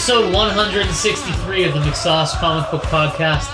[0.00, 3.50] Welcome to episode 163 of the McSauce Comic Book Podcast.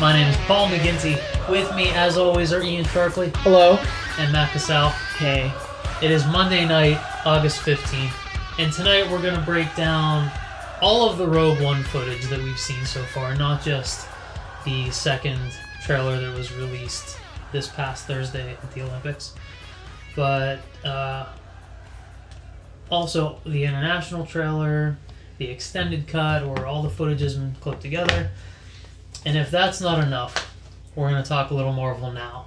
[0.00, 1.20] My name is Paul McGinty.
[1.50, 3.78] With me, as always, are Ian Sharkley Hello.
[4.18, 4.88] and Matt Cassell.
[5.18, 5.52] Hey.
[6.00, 8.14] It is Monday night, August 15th,
[8.58, 10.32] and tonight we're going to break down
[10.80, 14.08] all of the Rogue One footage that we've seen so far, not just
[14.64, 15.38] the second
[15.82, 17.18] trailer that was released
[17.52, 19.34] this past Thursday at the Olympics,
[20.16, 21.26] but uh,
[22.88, 24.96] also the international trailer,
[25.40, 28.30] the extended cut, or all the footage has been clipped together.
[29.24, 30.54] And if that's not enough,
[30.94, 32.44] we're going to talk a little Marvel now.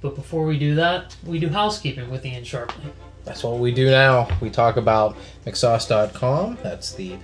[0.00, 2.92] But before we do that, we do housekeeping with Ian Sharpley.
[3.24, 4.28] That's what we do now.
[4.40, 6.58] We talk about McSauce.com.
[6.62, 7.16] That's the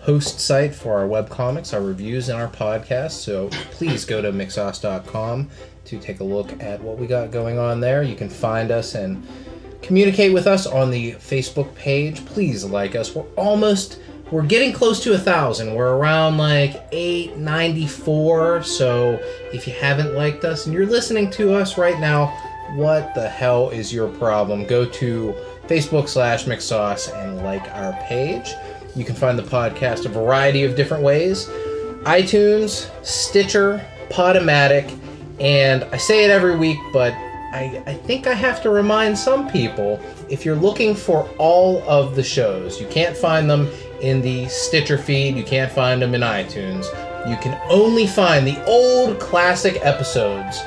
[0.00, 3.12] host site for our webcomics, our reviews, and our podcast.
[3.12, 5.48] So please go to McSauce.com
[5.84, 8.02] to take a look at what we got going on there.
[8.02, 9.24] You can find us and
[9.80, 12.26] communicate with us on the Facebook page.
[12.26, 13.14] Please like us.
[13.14, 15.74] We're almost we're getting close to a thousand.
[15.74, 18.62] We're around like 894.
[18.62, 19.20] So
[19.52, 22.26] if you haven't liked us and you're listening to us right now,
[22.74, 24.66] what the hell is your problem?
[24.66, 25.34] Go to
[25.66, 28.50] Facebook slash McSauce and like our page.
[28.96, 31.48] You can find the podcast a variety of different ways
[32.04, 34.98] iTunes, Stitcher, Podomatic,
[35.40, 37.12] and I say it every week, but
[37.54, 42.14] I, I think I have to remind some people if you're looking for all of
[42.16, 43.70] the shows, you can't find them
[44.04, 46.84] in the Stitcher feed, you can't find them in iTunes.
[47.28, 50.58] You can only find the old classic episodes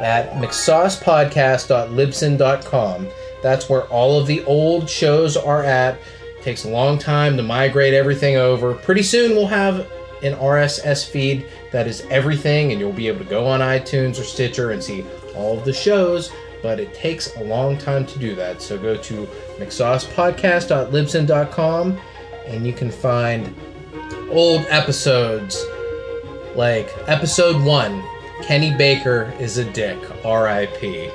[0.00, 3.08] at mcsaucepodcast.libsyn.com.
[3.40, 5.96] That's where all of the old shows are at.
[6.42, 8.74] takes a long time to migrate everything over.
[8.74, 9.86] Pretty soon we'll have
[10.24, 14.24] an RSS feed that is everything, and you'll be able to go on iTunes or
[14.24, 15.04] Stitcher and see
[15.36, 16.32] all of the shows.
[16.62, 18.60] But it takes a long time to do that.
[18.60, 19.28] So go to
[19.58, 22.00] mcsaucepodcast.libsyn.com
[22.46, 23.54] and you can find
[24.30, 25.64] old episodes
[26.54, 28.02] like episode one
[28.42, 31.12] Kenny Baker is a dick, RIP.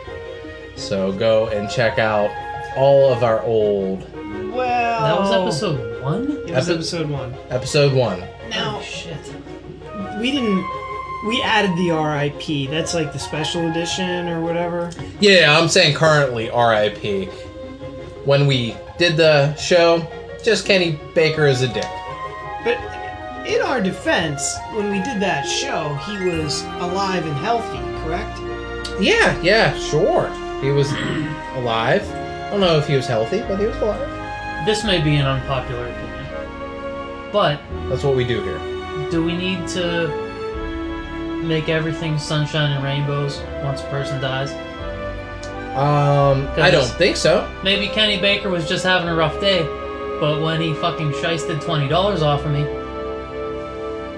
[0.77, 2.29] So go and check out
[2.77, 4.01] all of our old
[4.53, 6.31] Well, That was episode one?
[6.47, 7.35] It was Epi- episode one.
[7.49, 8.21] episode one.
[8.23, 9.17] Oh, now Oh, shit.
[10.21, 10.63] we didn't.
[11.27, 12.69] We added the RIP.
[12.69, 14.89] That's like the special edition or whatever.
[15.19, 17.29] Yeah, I'm saying currently RIP.
[18.23, 19.97] When we did the show,
[20.47, 21.83] just Kenny Baker is a dick.
[22.63, 22.77] But
[23.45, 27.79] in our defense, when we did that show, he was alive and healthy.
[28.05, 28.39] Correct?
[28.97, 30.29] Yeah, yeah, sure.
[30.61, 30.89] He was
[31.55, 32.09] alive.
[32.09, 34.65] I don't know if he was healthy, but he was alive.
[34.65, 37.59] This may be an unpopular opinion, but
[37.89, 39.09] That's what we do here.
[39.11, 40.07] do we need to
[41.43, 44.51] make everything sunshine and rainbows once a person dies?
[45.75, 47.53] Um, I don't think so.
[47.63, 49.61] Maybe Kenny Baker was just having a rough day,
[50.19, 52.63] but when he fucking shisted twenty dollars off of me,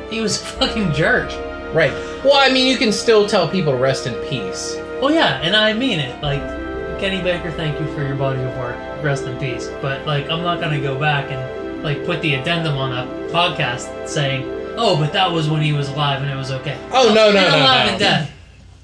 [0.10, 1.30] he was a fucking jerk.
[1.74, 1.92] Right.
[2.24, 4.76] Well, I mean, you can still tell people to rest in peace.
[5.02, 6.22] Well, yeah, and I mean it.
[6.22, 6.42] Like,
[7.00, 8.76] Kenny Baker, thank you for your body of work.
[9.04, 9.70] Rest in peace.
[9.82, 14.08] But like, I'm not gonna go back and like put the addendum on a podcast
[14.08, 14.44] saying,
[14.78, 17.40] "Oh, but that was when he was alive and it was okay." Oh, no, no,
[17.40, 17.92] And no, alive no.
[17.92, 18.30] and dead.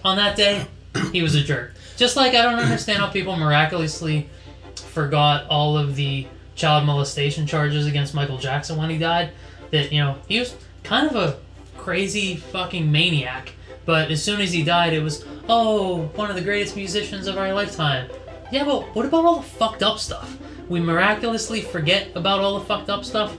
[0.06, 0.66] On that day,
[1.12, 1.74] he was a jerk.
[1.98, 4.30] Just like I don't understand how people miraculously
[4.76, 9.32] forgot all of the child molestation charges against Michael Jackson when he died.
[9.72, 11.38] That you know he was kind of a
[11.78, 13.54] crazy fucking maniac.
[13.86, 17.38] But as soon as he died, it was oh one of the greatest musicians of
[17.38, 18.10] our lifetime.
[18.52, 20.38] Yeah, but what about all the fucked up stuff?
[20.70, 23.38] We miraculously forget about all the fucked up stuff.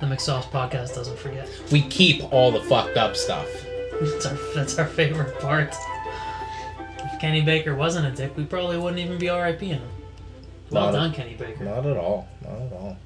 [0.00, 1.48] The McSauce podcast doesn't forget.
[1.70, 3.48] We keep all the fucked up stuff.
[4.00, 5.74] That's our that's our favorite part.
[6.98, 9.88] If Kenny Baker wasn't a dick, we probably wouldn't even be RIPing him.
[10.72, 11.64] Well Not a- done, Kenny Baker.
[11.64, 12.28] Not at all.
[12.42, 12.96] Not at all.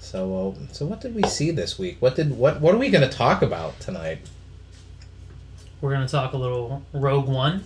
[0.00, 1.96] So, uh, so what did we see this week?
[2.00, 4.18] What did what what are we going to talk about tonight?
[5.80, 7.62] We're gonna talk a little Rogue One.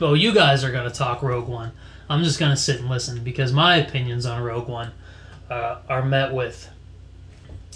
[0.00, 1.70] Well, you guys are gonna talk Rogue One.
[2.10, 4.90] I'm just gonna sit and listen because my opinions on Rogue One
[5.48, 6.68] uh, are met with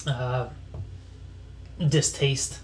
[0.09, 0.49] uh,
[1.89, 2.59] distaste,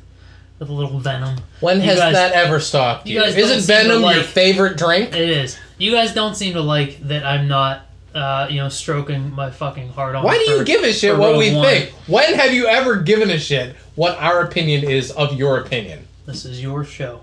[0.58, 1.38] with a little venom.
[1.60, 3.20] When You has guys- that ever stopped you you?
[3.20, 5.14] guys Isn't to Venom your favorite drink?
[5.14, 5.56] It is.
[5.78, 7.82] You guys don't seem to like that I'm not,
[8.14, 10.24] uh, you know, stroking my fucking heart on.
[10.24, 11.64] Why do you for- give a shit what we One.
[11.66, 11.90] think?
[12.06, 16.06] When have you ever given a shit what our opinion is of your opinion?
[16.26, 17.20] This is your show.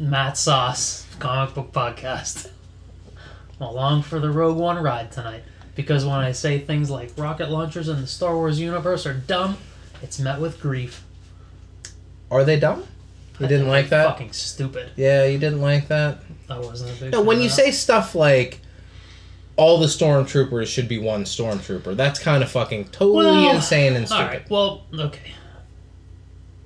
[0.00, 2.50] McSauce, comic book podcast.
[3.60, 5.44] I'm Along for the Rogue One ride tonight.
[5.76, 9.56] Because when I say things like rocket launchers in the Star Wars universe are dumb,
[10.02, 11.04] it's met with grief.
[12.30, 12.84] Are they dumb?
[13.38, 14.06] You I didn't like that?
[14.06, 14.90] Fucking stupid.
[14.96, 16.18] Yeah, you didn't like that.
[16.48, 18.60] I wasn't a big No, when you say stuff like
[19.56, 21.96] all the stormtroopers should be one stormtrooper.
[21.96, 24.24] That's kind of fucking totally Well, insane and stupid.
[24.26, 24.50] right.
[24.50, 25.32] Well, okay.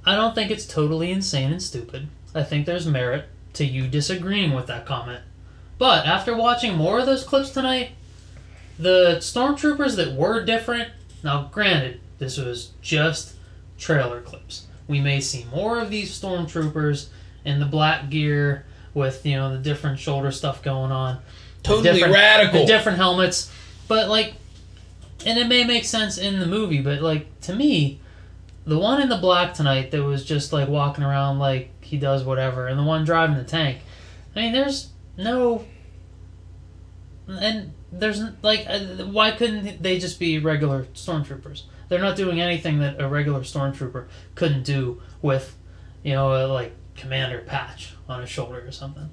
[0.04, 2.08] I don't think it's totally insane and stupid.
[2.34, 5.22] I think there's merit to you disagreeing with that comment.
[5.76, 7.90] But after watching more of those clips tonight,
[8.78, 10.90] the stormtroopers that were different.
[11.22, 13.34] Now, granted, this was just
[13.78, 14.66] trailer clips.
[14.86, 17.08] We may see more of these stormtroopers
[17.44, 18.64] in the black gear
[18.94, 21.18] with you know the different shoulder stuff going on
[21.62, 22.60] Totally different- radical.
[22.60, 23.50] the different helmets.
[23.88, 24.34] But like,
[25.26, 28.00] and it may make sense in the movie, but like to me,
[28.66, 32.22] the one in the black tonight that was just like walking around like he does
[32.24, 33.78] whatever, and the one driving the tank.
[34.36, 35.64] I mean, there's no,
[37.28, 41.62] and there's like, uh, why couldn't they just be regular stormtroopers?
[41.88, 45.56] They're not doing anything that a regular stormtrooper couldn't do with,
[46.02, 49.10] you know, a, like commander patch on his shoulder or something.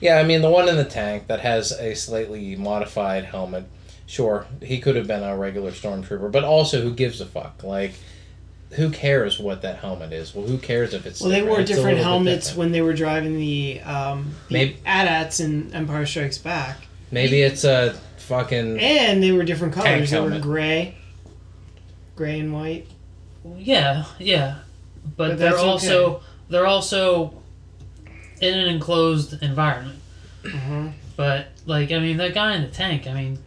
[0.00, 3.64] Yeah, I mean the one in the tank that has a slightly modified helmet.
[4.06, 7.62] Sure, he could have been a regular stormtrooper, but also who gives a fuck?
[7.62, 7.94] Like,
[8.72, 10.34] who cares what that helmet is?
[10.34, 12.58] Well, who cares if it's Well, they wore It's different helmets different.
[12.58, 16.78] when they were driving the um, the Maybe- AT-ATs in Empire Strikes Back,
[17.10, 20.10] Maybe it's a fucking and they were different colors.
[20.10, 20.96] They were gray,
[22.16, 22.86] gray and white.
[23.56, 24.58] Yeah, yeah,
[25.04, 27.34] but, But they're that's also they're also
[28.42, 29.98] in an enclosed environment.
[30.44, 30.88] Uh-huh.
[31.16, 33.06] But like, I mean, that guy in the tank.
[33.06, 33.38] I mean,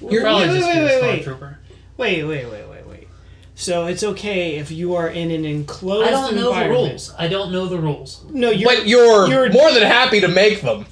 [0.00, 1.24] You're- probably wait, just wait, be a wait, wait.
[1.24, 1.56] stormtrooper.
[1.96, 3.08] Wait, wait, wait, wait, wait.
[3.54, 7.14] So it's okay if you are in an enclosed I don't know the rules.
[7.16, 8.24] I don't know the rules.
[8.30, 8.68] No, you're.
[8.68, 10.86] but you're, you're- more than happy to make them.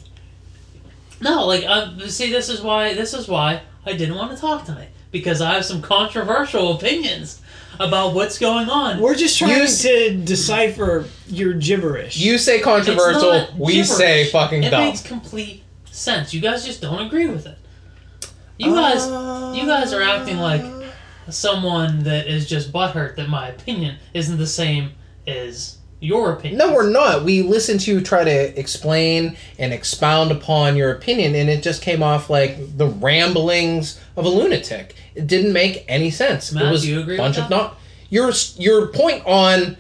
[1.21, 4.65] No, like, uh, see, this is why this is why I didn't want to talk
[4.65, 7.43] tonight because I have some controversial opinions
[7.81, 9.01] about what's going on.
[9.01, 12.17] we're just trying You s- to decipher your gibberish.
[12.19, 13.89] You say It's controversial, not we gibberish.
[13.89, 14.69] say fucking dumb.
[14.69, 14.85] it dumb.
[14.85, 16.33] makes complete sense.
[16.35, 17.57] You guys just don't agree with it.
[18.59, 19.07] You guys,
[19.59, 20.63] you guys are acting like
[21.31, 24.93] someone that is just butthurt that my opinion isn't the same
[25.27, 26.59] as your opinion.
[26.59, 27.25] No, we're not.
[27.25, 31.83] We listened to you try to explain and expound upon your opinion, and it just
[31.83, 34.95] came off like the ramblings of a lunatic.
[35.15, 36.53] It didn't make any sense.
[36.53, 37.79] Matt, it was do you agree a bunch with of not.
[38.09, 39.77] Your your point on.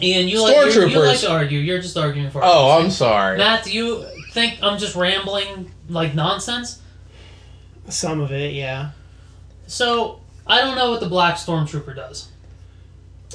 [0.00, 1.60] Ian, you like, you, you like to argue.
[1.60, 2.40] You're just arguing for.
[2.42, 3.38] Oh, I'm sorry.
[3.38, 6.80] Matt, do you think I'm just rambling like nonsense?
[7.88, 8.90] Some of it, yeah.
[9.66, 12.31] So I don't know what the Black Stormtrooper does.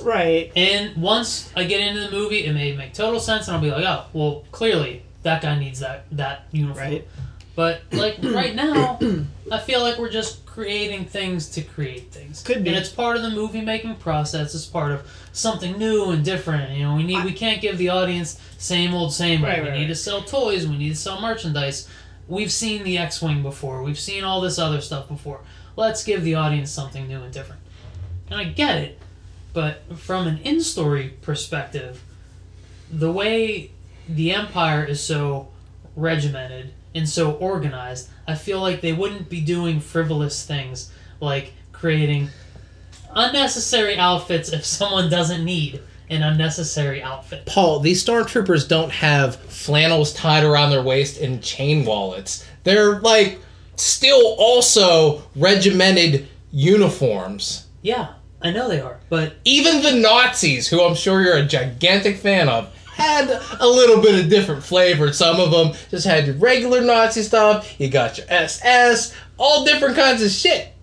[0.02, 0.52] Right.
[0.56, 3.72] And once I get into the movie, it may make total sense, and I'll be
[3.72, 6.86] like, oh, well, clearly that guy needs that that uniform.
[6.86, 7.08] Right.
[7.56, 9.00] But like right now,
[9.52, 12.44] I feel like we're just creating things to create things.
[12.44, 12.70] Could be.
[12.70, 14.54] and it's part of the movie making process.
[14.54, 16.72] It's part of something new and different.
[16.78, 19.44] You know, we need we can't give the audience same old same.
[19.44, 19.88] Right, we right, need right.
[19.88, 20.68] to sell toys.
[20.68, 21.88] We need to sell merchandise.
[22.28, 23.82] We've seen the X-wing before.
[23.84, 25.42] We've seen all this other stuff before.
[25.76, 27.62] Let's give the audience something new and different.
[28.30, 29.00] And I get it,
[29.58, 32.04] but from an in-story perspective,
[32.92, 33.72] the way
[34.08, 35.48] the Empire is so
[35.96, 42.30] regimented and so organized, I feel like they wouldn't be doing frivolous things like creating
[43.16, 45.82] unnecessary outfits if someone doesn't need
[46.12, 47.48] an unnecessary outfit.
[47.48, 52.46] Paul, these stormtroopers don't have flannels tied around their waist and chain wallets.
[52.64, 53.40] They're like
[53.76, 57.66] still also regimented uniforms.
[57.82, 62.18] Yeah, I know they are, but Even the Nazis, who I'm sure you're a gigantic
[62.18, 63.30] fan of, had
[63.60, 65.14] a little bit of different flavor.
[65.14, 67.80] Some of them just had your regular Nazi stuff.
[67.80, 70.74] You got your SS, all different kinds of shit.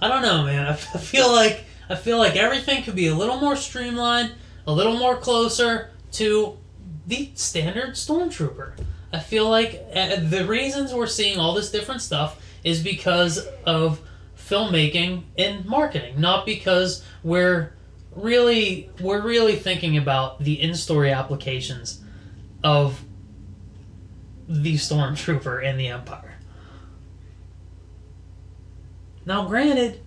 [0.00, 0.66] I don't know, man.
[0.66, 4.32] I feel like I feel like everything could be a little more streamlined,
[4.66, 6.58] a little more closer to
[7.06, 8.72] the standard stormtrooper.
[9.12, 14.00] I feel like uh, the reasons we're seeing all this different stuff is because of
[14.48, 17.72] filmmaking and marketing, not because we're
[18.14, 22.00] really we're really thinking about the in-story applications
[22.62, 23.02] of
[24.48, 26.34] the stormtrooper and the empire.
[29.26, 30.00] Now, granted,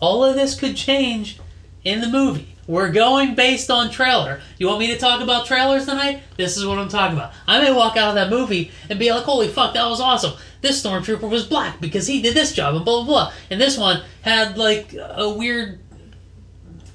[0.00, 1.40] all of this could change
[1.84, 2.51] in the movie.
[2.66, 4.40] We're going based on trailer.
[4.58, 6.22] You want me to talk about trailers tonight?
[6.36, 7.32] This is what I'm talking about.
[7.46, 10.34] I may walk out of that movie and be like, holy fuck, that was awesome.
[10.60, 13.32] This stormtrooper was black because he did this job and blah, blah, blah.
[13.50, 15.80] And this one had like a weird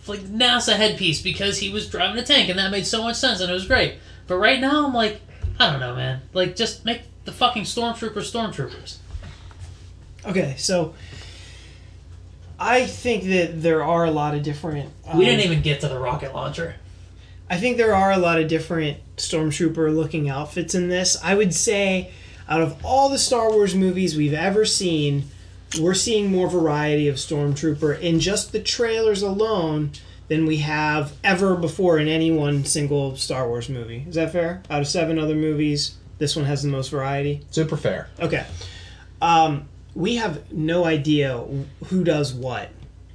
[0.08, 3.42] like NASA headpiece because he was driving a tank and that made so much sense
[3.42, 3.96] and it was great.
[4.28, 5.22] But right now, I'm like,
[5.60, 6.22] I don't know, man.
[6.34, 8.98] Like, just make the fucking stormtroopers stormtroopers.
[10.26, 10.94] Okay, so
[12.60, 14.90] I think that there are a lot of different.
[15.06, 16.76] Um, We didn't even get to the rocket launcher.
[17.50, 21.18] I think there are a lot of different stormtrooper looking outfits in this.
[21.24, 22.12] I would say
[22.50, 25.26] out of all the Star Wars movies we've ever seen,
[25.80, 29.92] we're seeing more variety of Stormtrooper in just the trailers alone
[30.28, 34.06] than we have ever before in any one single Star Wars movie.
[34.08, 34.62] Is that fair?
[34.70, 37.46] Out of seven other movies, this one has the most variety.
[37.52, 38.10] Super fair.
[38.20, 38.46] Okay.
[39.22, 41.44] Um, we have no idea
[41.86, 42.70] who does what.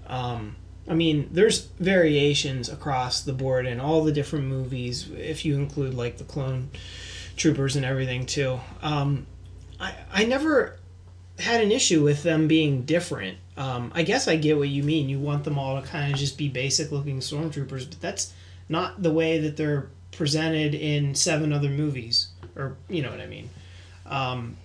[0.09, 0.57] Um,
[0.89, 5.95] I mean, there's variations across the board in all the different movies, if you include
[5.95, 6.71] like the clone
[7.37, 8.59] troopers and everything too.
[8.83, 9.29] Um,
[9.79, 10.81] I I never
[11.39, 13.39] had an issue with them being different.
[13.57, 15.09] Um, I guess I get what you mean.
[15.09, 18.35] You want them all to kind of just be basic looking stormtroopers, but that's
[18.69, 23.27] not the way that they're presented in seven other movies, or you know what I
[23.27, 23.51] mean.
[24.05, 24.57] Um,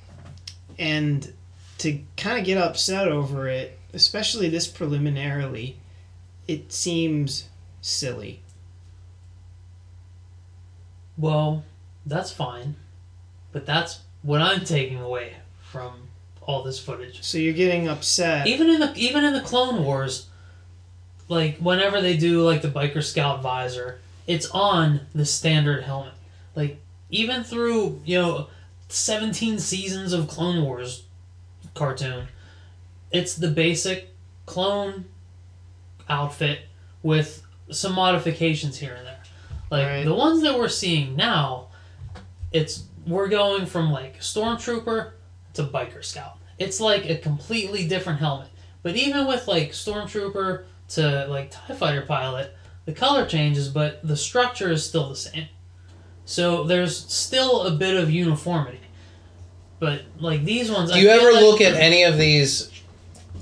[0.80, 1.32] and
[1.80, 5.78] to kind of get upset over it, especially this preliminarily,
[6.48, 7.50] it seems
[7.82, 8.42] silly.
[11.18, 11.64] Well,
[12.06, 12.76] that's fine,
[13.52, 16.08] but that's what I'm taking away from
[16.42, 17.24] all this footage.
[17.24, 18.48] So you're getting upset.
[18.48, 20.28] Even in the even in the Clone Wars,
[21.28, 26.14] like whenever they do like the biker scout visor, it's on the standard helmet.
[26.56, 26.80] Like
[27.10, 28.48] even through you know,
[28.90, 31.04] seventeen seasons of Clone Wars
[31.78, 32.28] cartoon,
[33.12, 34.14] it's the basic
[34.46, 35.06] clone
[36.10, 36.60] outfit
[37.04, 39.20] with some modifications here and there.
[39.70, 40.06] Like Right.
[40.06, 41.68] the ones that we're seeing now,
[42.52, 45.12] it's we're going from like stormtrooper
[45.54, 46.38] to biker scout.
[46.58, 48.50] It's like a completely different helmet.
[48.84, 52.56] But even with like stormtrooper to like tie fighter pilot,
[52.86, 55.48] the color changes, but the structure is still the same.
[56.26, 58.80] So there's still a bit of uniformity.
[59.80, 62.72] But like these ones, Do you ever like- look at any of these?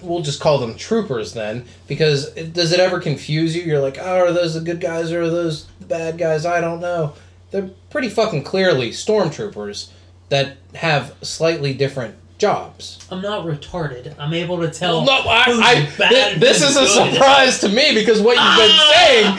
[0.02, 3.64] We'll just call them troopers then, because it, does it ever confuse you?
[3.64, 6.46] You're like, oh, are those the good guys or are those the bad guys?
[6.46, 7.14] I don't know.
[7.52, 9.88] They're pretty fucking clearly stormtroopers
[10.30, 13.00] that have slightly different jobs.
[13.10, 14.14] I'm not retarded.
[14.20, 15.06] I'm able to tell.
[15.06, 17.14] no, I, I bad thi- this is a good.
[17.14, 18.92] surprise to me because what you've been Ah!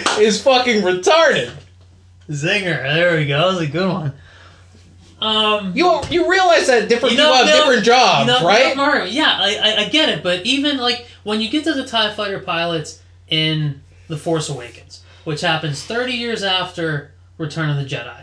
[0.08, 1.52] saying is fucking retarded.
[2.30, 2.82] Zinger.
[2.82, 3.38] There we go.
[3.38, 4.12] That was a good one.
[5.26, 8.46] Um, You you realize that different You know, people have no, different jobs, you know,
[8.46, 8.76] right?
[8.76, 11.84] Mario, yeah, I, I, I get it, but even like when you get to the
[11.86, 17.84] Tie Fighter pilots in The Force Awakens, which happens 30 years after Return of the
[17.84, 18.22] Jedi,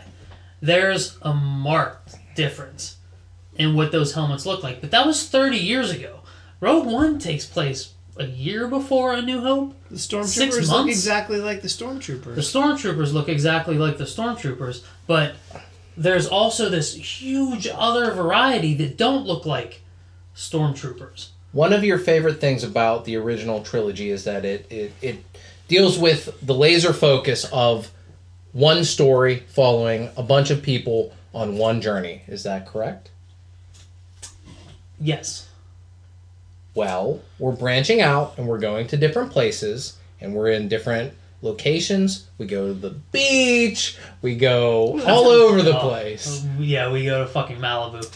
[0.62, 2.96] there's a marked difference
[3.56, 4.80] in what those helmets look like.
[4.80, 6.20] But that was 30 years ago.
[6.60, 9.74] Rogue One takes place a year before A New Hope.
[9.90, 12.34] the stormtroopers look exactly like the stormtroopers.
[12.34, 12.94] The stormtroopers.
[12.96, 15.34] stormtroopers look exactly like the stormtroopers, but
[15.96, 19.82] there's also this huge other variety that don't look like
[20.34, 21.28] stormtroopers.
[21.52, 25.24] One of your favorite things about the original trilogy is that it, it, it
[25.68, 27.90] deals with the laser focus of
[28.52, 32.22] one story following a bunch of people on one journey.
[32.26, 33.10] Is that correct?
[35.00, 35.48] Yes.
[36.74, 42.28] Well, we're branching out and we're going to different places and we're in different locations.
[42.38, 46.44] We go to the beach, we go all over the Oh, place.
[46.58, 48.10] Yeah, we go to fucking Malibu.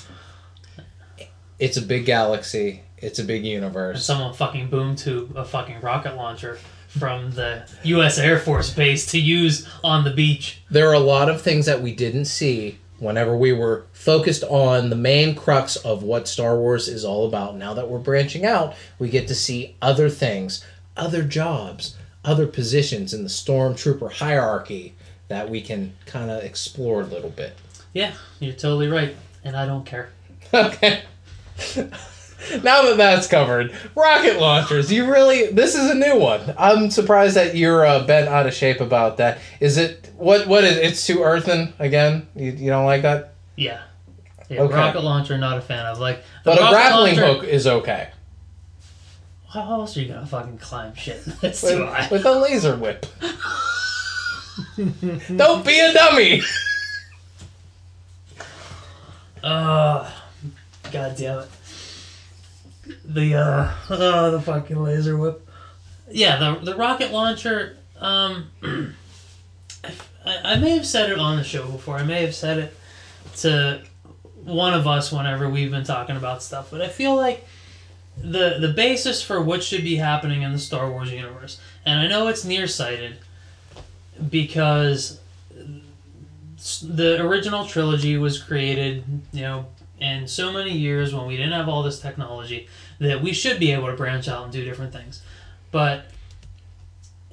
[1.59, 4.05] It's a big galaxy, it's a big And universe.
[4.05, 6.59] someone fucking boom tube a fucking rocket launcher
[6.89, 8.19] from the U.S.
[8.19, 10.63] Air Force base to use on the beach.
[10.71, 14.89] there are a lot of things that we didn't see whenever we were focused on
[14.91, 17.57] the main crux of what Star Wars is all about.
[17.57, 20.65] Now that we're branching out, we get to see other things,
[20.97, 21.95] other jobs,
[22.25, 24.95] other positions in the stormtrooper hierarchy
[25.29, 27.55] that we can kind of explore a little bit.
[27.93, 30.11] Yeah, you're totally right, and I don't care.
[30.53, 31.03] Okay.
[32.63, 34.93] now that that's covered, rocket launchers.
[34.93, 36.55] You really this is a new one.
[36.59, 39.39] I'm surprised that you're uh, bent out of shape about that.
[39.61, 42.29] Is it what what is it's too earthen again?
[42.35, 43.35] You, you don't like that?
[43.57, 43.83] Yeah.
[44.49, 44.75] Yeah, Okay.
[44.75, 45.99] rocket launcher, not a fan of.
[45.99, 48.09] Like, But a grappling launcher- hook is okay.
[49.51, 51.25] How else are you gonna fucking climb shit?
[51.41, 52.09] Too high.
[52.11, 53.07] With, with a laser whip.
[55.37, 56.43] don't be a dummy.
[59.43, 60.11] Uh,
[60.93, 61.49] God damn it.
[63.05, 65.47] The uh, oh, the fucking laser whip.
[66.11, 67.79] Yeah, the the rocket launcher.
[67.99, 68.51] Um,
[70.27, 71.97] I, I may have said it on the show before.
[71.97, 72.77] I may have said it
[73.37, 73.83] to
[74.35, 76.71] one of us whenever we've been talking about stuff.
[76.71, 77.47] But I feel like
[78.23, 82.09] the the basis for what should be happening in the Star Wars universe, and I
[82.09, 83.19] know it's nearsighted
[84.31, 85.21] because
[86.83, 89.67] the original trilogy was created, you know,
[90.01, 93.73] in so many years when we didn't have all this technology that we should be
[93.73, 95.23] able to branch out and do different things.
[95.71, 96.07] But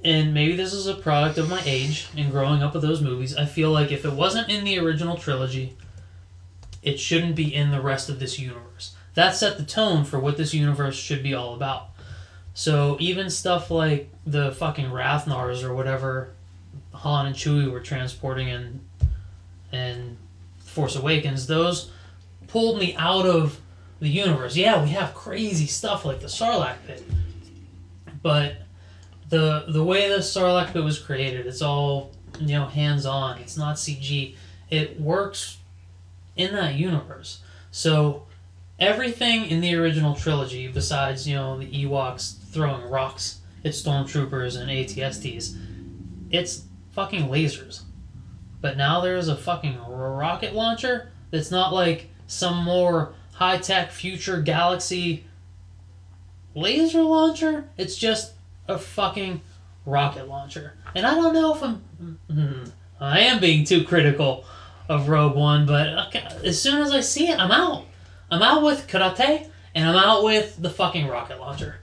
[0.04, 3.36] and maybe this is a product of my age and growing up with those movies.
[3.36, 5.76] I feel like if it wasn't in the original trilogy,
[6.84, 8.96] it shouldn't be in the rest of this universe.
[9.16, 11.90] That set the tone for what this universe should be all about.
[12.54, 16.30] So even stuff like the fucking Rathtars or whatever
[16.94, 18.82] Han and Chewie were transporting in
[19.72, 20.18] in
[20.60, 21.92] Force Awakens, those
[22.48, 23.60] pulled me out of
[24.00, 24.56] the universe.
[24.56, 27.04] Yeah, we have crazy stuff like the Sarlacc pit,
[28.22, 28.58] but
[29.30, 33.40] the the way the Sarlacc pit was created, it's all you know hands on.
[33.40, 34.36] It's not CG.
[34.70, 35.58] It works
[36.36, 37.42] in that universe.
[37.72, 38.25] So
[38.80, 44.70] everything in the original trilogy, besides you know the Ewoks throwing rocks at stormtroopers and
[44.70, 45.58] ATSTs,
[46.30, 47.82] it's fucking lasers.
[48.62, 54.42] But now there's a fucking rocket launcher that's not like some more high tech future
[54.42, 55.26] galaxy
[56.56, 57.70] laser launcher.
[57.78, 58.34] It's just
[58.68, 59.42] a fucking
[59.86, 60.74] rocket launcher.
[60.96, 62.74] And I don't know if I'm.
[63.00, 64.46] I am being too critical
[64.88, 67.86] of Rogue One, but okay, as soon as I see it, I'm out.
[68.30, 71.78] I'm out with karate, and I'm out with the fucking rocket launcher.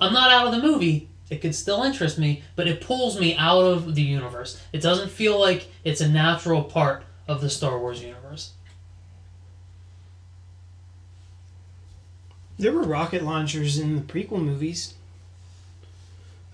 [0.00, 1.08] I'm not out of the movie.
[1.30, 4.60] It could still interest me, but it pulls me out of the universe.
[4.72, 8.52] It doesn't feel like it's a natural part of the Star Wars universe.
[12.58, 14.94] There were rocket launchers in the prequel movies.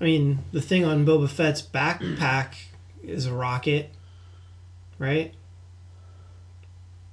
[0.00, 2.54] I mean, the thing on Boba Fett's backpack
[3.02, 3.90] is a rocket,
[4.98, 5.34] right?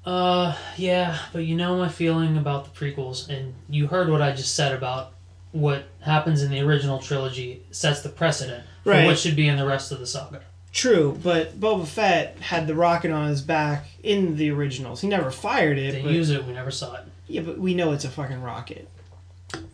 [0.05, 4.31] Uh, yeah, but you know my feeling about the prequels, and you heard what I
[4.33, 5.13] just said about
[5.51, 9.05] what happens in the original trilogy sets the precedent for Right.
[9.05, 10.41] what should be in the rest of the saga.
[10.71, 14.99] True, but Boba Fett had the rocket on his back in the originals.
[15.01, 17.03] He never fired it, They but, use it, we never saw it.
[17.27, 18.87] yeah, but we know it's a fucking rocket.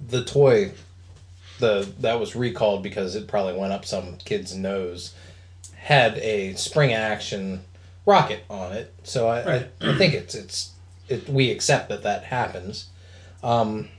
[0.08, 0.72] the toy
[1.60, 5.14] the that was recalled because it probably went up some kid's nose
[5.76, 7.62] had a spring action
[8.06, 9.72] rocket on it so i, Right.
[9.82, 10.72] I, I think it's it's
[11.08, 12.88] it, we accept that that happens
[13.44, 13.90] um,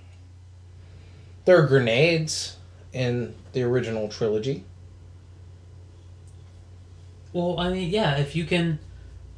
[1.45, 2.57] there are grenades
[2.93, 4.65] in the original trilogy
[7.33, 8.79] Well, I mean, yeah, if you can,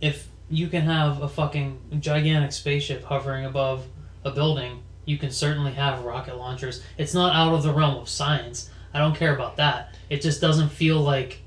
[0.00, 3.86] if you can have a fucking gigantic spaceship hovering above
[4.24, 6.82] a building, you can certainly have rocket launchers.
[6.98, 8.68] It's not out of the realm of science.
[8.92, 9.94] I don't care about that.
[10.10, 11.42] It just doesn't feel like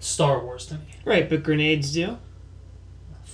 [0.00, 0.86] Star Wars to me.
[1.04, 2.18] Right, but grenades do.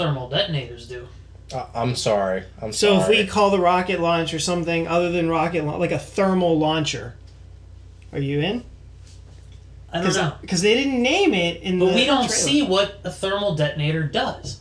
[0.01, 1.07] Thermal detonators do.
[1.53, 5.29] uh, i'm sorry i'm So sorry if we call the rocket launcher something other than
[5.29, 7.17] rocket, la- like a thermal launcher,
[8.15, 8.65] are you in?
[9.93, 10.33] I don't know.
[10.41, 12.29] Because they didn't name it in But the we don't trailer.
[12.35, 14.61] see what a thermal detonator does.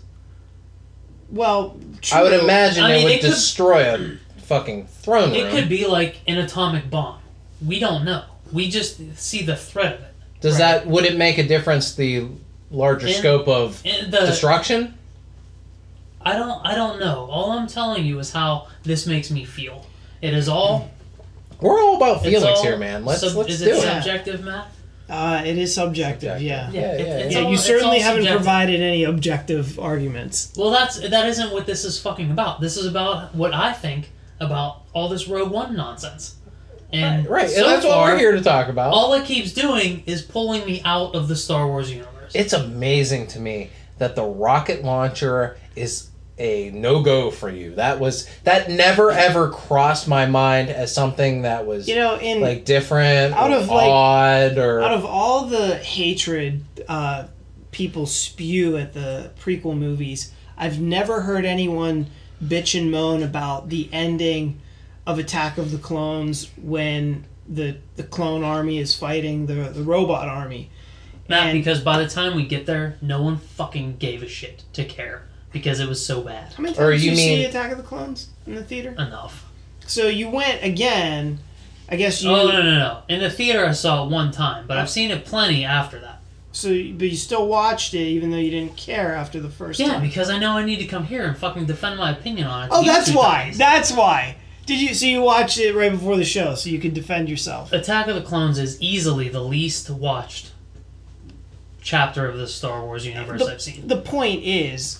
[1.31, 1.77] Well,
[2.11, 5.51] i would imagine I it mean, would it could- destroy a fucking throne It room
[5.51, 7.19] could be like an atomic bomb.
[7.65, 8.23] We don't know.
[8.51, 10.13] We just see the threat of it.
[10.41, 10.59] does Right.
[10.81, 12.25] that would it make a difference the
[12.71, 14.95] larger In- scope of the destruction
[16.21, 17.27] I don't I don't know.
[17.31, 19.85] All I'm telling you is how this makes me feel.
[20.21, 20.89] It is all
[21.61, 23.05] We're all about feelings all here, man.
[23.05, 23.81] Let's sub- let's is do it it.
[23.81, 24.67] subjective, Matt?
[25.09, 26.41] Uh, it is subjective, Subjective.
[26.43, 26.69] yeah.
[26.71, 28.37] Yeah, it- yeah, it's Yeah, all- you certainly haven't subjective.
[28.41, 30.53] provided any objective arguments.
[30.55, 32.61] Well, that's that isn't what this is fucking about.
[32.61, 36.35] This is about what I think about all this Rogue One nonsense.
[36.91, 38.93] And Right, so and that's far, what we're here to talk about.
[38.93, 42.31] All it keeps doing is pulling me out of the Star Wars universe.
[42.33, 46.08] it's amazing to me that the rocket launcher is
[46.39, 47.75] a no go for you.
[47.75, 52.41] That was that never ever crossed my mind as something that was You know, in
[52.41, 57.27] like different, Out or of, like- odd, or out of all the hatred uh,
[57.71, 62.07] people spew at the prequel movies, I've never heard anyone
[62.43, 64.61] bitch and moan about the ending
[65.05, 70.27] of Attack of the Clones when the the clone army is fighting the the robot
[70.29, 70.69] army.
[71.27, 74.63] Matt, and- because by the time we get there, no one fucking gave a shit
[74.73, 76.53] to care because it was so bad.
[76.53, 78.63] How many Or times you did you see mean- Attack of the Clones in the
[78.63, 78.91] theater?
[78.91, 79.45] Enough.
[79.87, 81.39] So you went again.
[81.91, 82.29] I guess you.
[82.29, 83.01] Oh no no no!
[83.09, 86.21] In the theater, I saw it one time, but I've seen it plenty after that.
[86.51, 89.87] So, but you still watched it even though you didn't care after the first Yeah,
[89.93, 90.01] time.
[90.01, 92.67] because I know I need to come here and fucking defend my opinion on it.
[92.69, 93.45] to Oh, you that's two why.
[93.45, 93.57] guys.
[93.57, 94.35] That's why.
[94.67, 94.93] Did you?
[94.93, 97.73] So you watched it right before the show, so you could defend yourself.
[97.73, 100.51] Attack of the Clones is easily the least watched
[101.81, 103.87] chapter of the Star Wars universe I've seen.
[103.87, 104.99] The point is,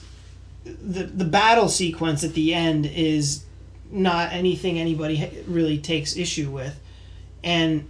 [0.82, 3.44] the the battle sequence at the end is
[3.92, 6.80] not anything anybody really takes issue with,
[7.44, 7.88] and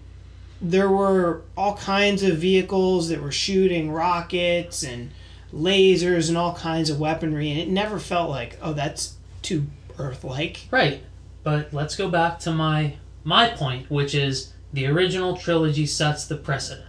[0.61, 5.11] there were all kinds of vehicles that were shooting rockets and
[5.53, 9.65] lasers and all kinds of weaponry, and it never felt like, oh, that's too
[9.97, 10.67] Earth-like.
[10.71, 11.03] Right,
[11.43, 16.37] but let's go back to my my point, which is the original trilogy sets the
[16.37, 16.87] precedent.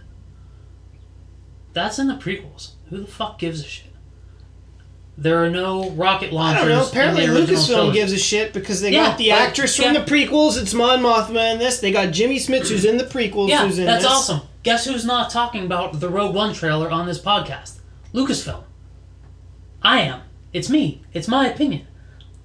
[1.73, 2.71] That's in the prequels.
[2.89, 3.90] Who the fuck gives a shit?
[5.17, 6.61] There are no rocket I launchers.
[6.63, 6.87] don't know.
[6.87, 9.75] Apparently, in the original Lucasfilm gives a shit because they Yeah, got the but- actress
[9.75, 9.99] from yeah.
[10.03, 10.59] the prequels.
[10.59, 11.79] It's Mon Mothma in this.
[11.79, 13.49] They got Jimmy Smits, who's in the prequels.
[13.49, 14.11] Yeah, who's in that's this.
[14.11, 14.41] awesome.
[14.63, 17.79] Guess who's not talking about the Rogue One trailer on this podcast?
[18.13, 18.63] Lucasfilm.
[19.83, 20.21] I am.
[20.53, 21.01] It's me.
[21.13, 21.87] It's my opinion.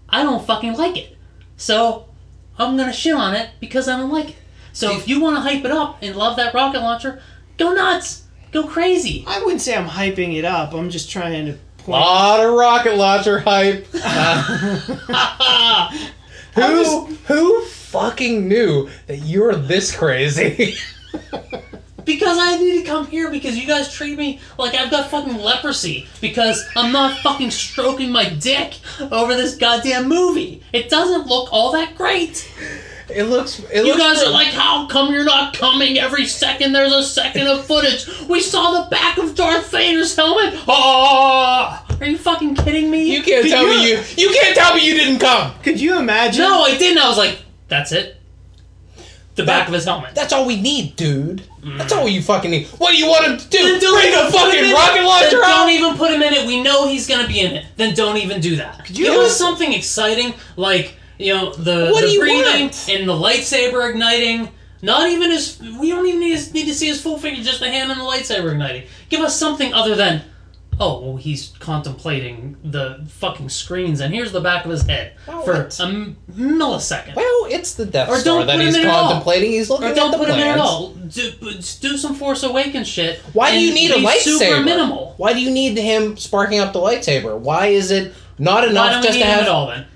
[0.09, 1.17] I don't fucking like it.
[1.57, 2.07] So,
[2.59, 4.37] I'm gonna shit on it because I don't like it.
[4.73, 7.21] So, if you want to hype it up and love that rocket launcher,
[7.59, 8.25] go nuts.
[8.53, 9.25] Go crazy.
[9.27, 10.73] I wouldn't say I'm hyping it up.
[10.73, 12.01] I'm just trying to point.
[12.01, 13.87] lot of rocket launcher hype.
[13.95, 15.91] Uh,
[16.55, 20.77] who who fucking knew that you were this crazy?
[22.05, 25.39] Because I need to come here because you guys treat me like I've got fucking
[25.39, 28.75] leprosy because I'm not fucking stroking my dick
[29.11, 30.63] over this goddamn movie.
[30.73, 32.49] It doesn't look all that great.
[33.09, 33.59] It looks.
[33.61, 36.73] It You looks guys pretty- are like, how come you're not coming every second?
[36.73, 38.07] There's a second of footage.
[38.29, 40.55] We saw the back of Darth Vader's helmet.
[40.69, 43.05] Oh, are you fucking kidding me?
[43.15, 44.29] You can't Did tell me you- you.
[44.29, 45.53] You can't tell me you didn't come.
[45.63, 46.43] Could you imagine?
[46.43, 46.99] no, I didn't.
[46.99, 47.39] I was like,
[47.69, 48.15] that's it.
[49.37, 50.15] The back of his helmet.
[50.15, 51.43] That's all we need, dude.
[51.63, 52.69] That's all you fucking need.
[52.79, 53.59] What do you want him to do?
[53.59, 55.57] Then don't Bring even a put him fucking in rocket launcher Then out?
[55.59, 56.47] Don't even put him in it.
[56.47, 57.67] We know he's gonna be in it.
[57.77, 58.89] Then don't even do that.
[58.89, 62.63] you Give imagine- us something exciting, like you know the What do the you breathing
[62.65, 62.89] want?
[62.91, 64.49] and the lightsaber igniting.
[64.83, 65.59] Not even his.
[65.81, 67.43] We don't even need, need to see his full figure.
[67.43, 68.85] Just the hand and the lightsaber igniting.
[69.09, 70.23] Give us something other than.
[70.79, 75.41] Oh, well, he's contemplating the fucking screens, and here's the back of his head Well,
[75.43, 77.17] for it's- a m- millisecond.
[77.17, 79.05] Well, it's the Death Or Star don't that put him he's in at all.
[79.09, 79.53] contemplating.
[79.53, 80.89] He's looking Or at don't the put him in at all.
[80.91, 81.33] Do,
[81.81, 83.21] do some Force Awakens shit.
[83.33, 84.39] Why do you need a lightsaber?
[84.39, 85.15] Super minimal.
[85.17, 87.39] Why do you need him sparking up the lightsaber?
[87.39, 89.43] Why is it not Why enough don't we just need to him have?
[89.45, 89.87] at all then?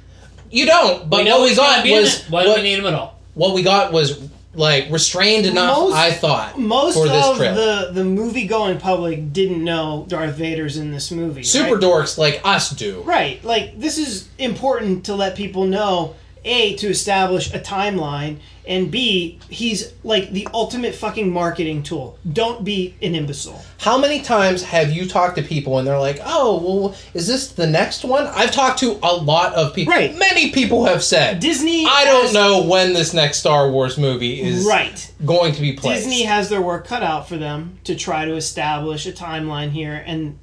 [0.50, 1.08] You don't.
[1.08, 2.26] But we what we got was it.
[2.30, 3.18] Why don't what, we need him at all?
[3.34, 5.76] what we got was like restrained enough.
[5.78, 7.54] Most- I thought Most for this of trip.
[7.54, 11.42] the the movie going public didn't know Darth Vader's in this movie.
[11.44, 11.82] Super right?
[11.82, 13.02] dorks like us do.
[13.02, 13.42] Right.
[13.44, 19.38] Like this is important to let people know A to establish a timeline and B
[19.48, 22.18] he's like the ultimate fucking marketing tool.
[22.32, 23.62] Don't be an imbecile.
[23.78, 27.48] How many times have you talked to people and they're like, "Oh, well, is this
[27.48, 29.92] the next one?" I've talked to a lot of people.
[29.92, 30.16] Right.
[30.16, 34.64] Many people have said, Disney "I don't know when this next Star Wars movie is
[34.64, 35.10] Right.
[35.24, 38.36] going to be placed." Disney has their work cut out for them to try to
[38.36, 40.38] establish a timeline here and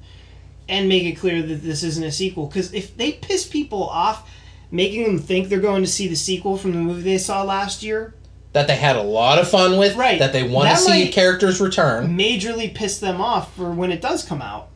[0.68, 4.27] and make it clear that this isn't a sequel cuz if they piss people off
[4.70, 7.82] making them think they're going to see the sequel from the movie they saw last
[7.82, 8.14] year,
[8.52, 9.96] that they had a lot of fun with.
[9.96, 10.18] Right.
[10.18, 12.16] That they want to see characters return.
[12.16, 14.68] majorly piss them off for when it does come out.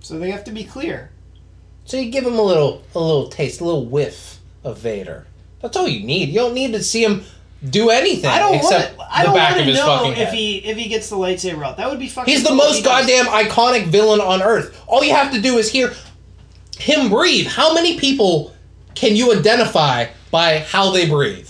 [0.00, 1.10] So they have to be clear.
[1.84, 5.26] So you give them a little, a little taste, a little whiff of Vader.
[5.60, 6.28] That's all you need.
[6.28, 7.24] You don't need to see him
[7.68, 9.10] do anything I don't except want.
[9.10, 10.34] I the don't back want to his know fucking if head.
[10.34, 11.78] he if he gets the lightsaber out.
[11.78, 12.32] That would be fucking.
[12.32, 13.06] He's the cool most does.
[13.06, 14.84] goddamn iconic villain on Earth.
[14.86, 15.92] All you have to do is hear
[16.78, 17.46] him breathe.
[17.46, 18.54] How many people
[18.94, 21.48] can you identify by how they breathe?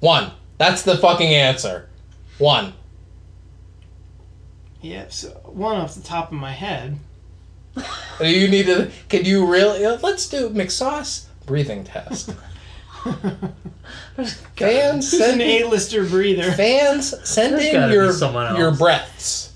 [0.00, 0.32] One.
[0.58, 1.88] That's the fucking answer.
[2.38, 2.74] One.
[4.80, 5.06] Yeah.
[5.08, 6.98] So one off the top of my head.
[8.20, 8.90] You need to.
[9.08, 9.86] Can you really?
[9.86, 12.34] Let's do McSauce breathing test.
[14.56, 16.52] Fans Who's an send in, A-lister breather?
[16.52, 18.12] fans send in your
[18.58, 19.54] your breaths.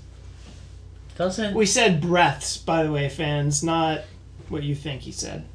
[1.15, 4.01] Doesn't We said breaths, by the way, fans, not
[4.49, 5.45] what you think he said.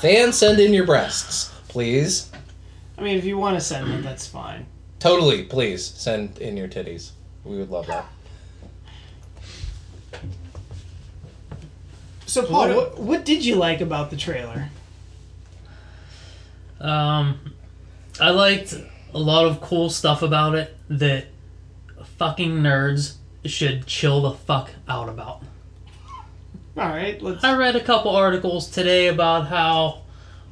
[0.00, 2.30] Fans send in your breasts, please.
[2.98, 4.66] I mean, if you want to send them, that's fine.
[4.98, 7.10] Totally, please send in your titties.
[7.44, 8.06] We would love that.
[12.26, 14.70] So, Paul, What- what, what did you like about the trailer?
[16.80, 17.54] Um,
[18.20, 18.74] I liked
[19.14, 21.26] a lot of cool stuff about it that
[22.18, 23.14] fucking nerds
[23.44, 25.42] should chill the fuck out about.
[26.76, 27.44] All right, let's.
[27.44, 30.02] I read a couple articles today about how,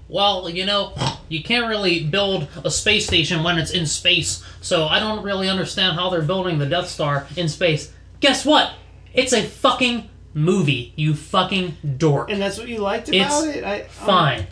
[0.07, 0.93] well, you know,
[1.31, 5.49] you can't really build a space station when it's in space, so I don't really
[5.49, 7.93] understand how they're building the Death Star in space.
[8.21, 8.75] Guess what?
[9.15, 12.31] It's a fucking movie, you fucking dork.
[12.31, 13.65] And that's what you liked about It's it.
[13.65, 14.47] I, um, Fine.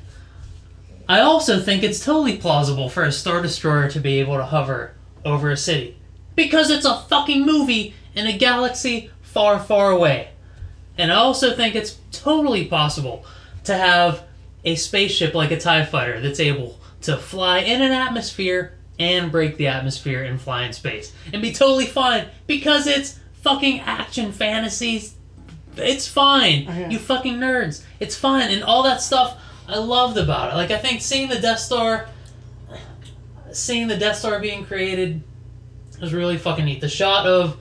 [1.06, 4.94] I also think it's totally plausible for a Star Destroyer to be able to hover
[5.22, 5.96] over a city.
[6.34, 10.30] Because it's a fucking movie in a galaxy far, far away.
[10.98, 13.24] And I also think it's totally possible
[13.64, 14.24] to have
[14.64, 19.56] a spaceship like a TIE fighter that's able to fly in an atmosphere and break
[19.56, 21.12] the atmosphere and fly in space.
[21.32, 25.14] And be totally fine because it's fucking action fantasies.
[25.76, 26.66] It's fine.
[26.68, 26.88] Oh, yeah.
[26.90, 27.84] You fucking nerds.
[28.00, 28.50] It's fine.
[28.50, 30.56] And all that stuff I loved about it.
[30.56, 32.08] Like, I think seeing the Death Star,
[33.52, 35.22] seeing the Death Star being created
[36.00, 36.80] was really fucking neat.
[36.80, 37.58] The shot of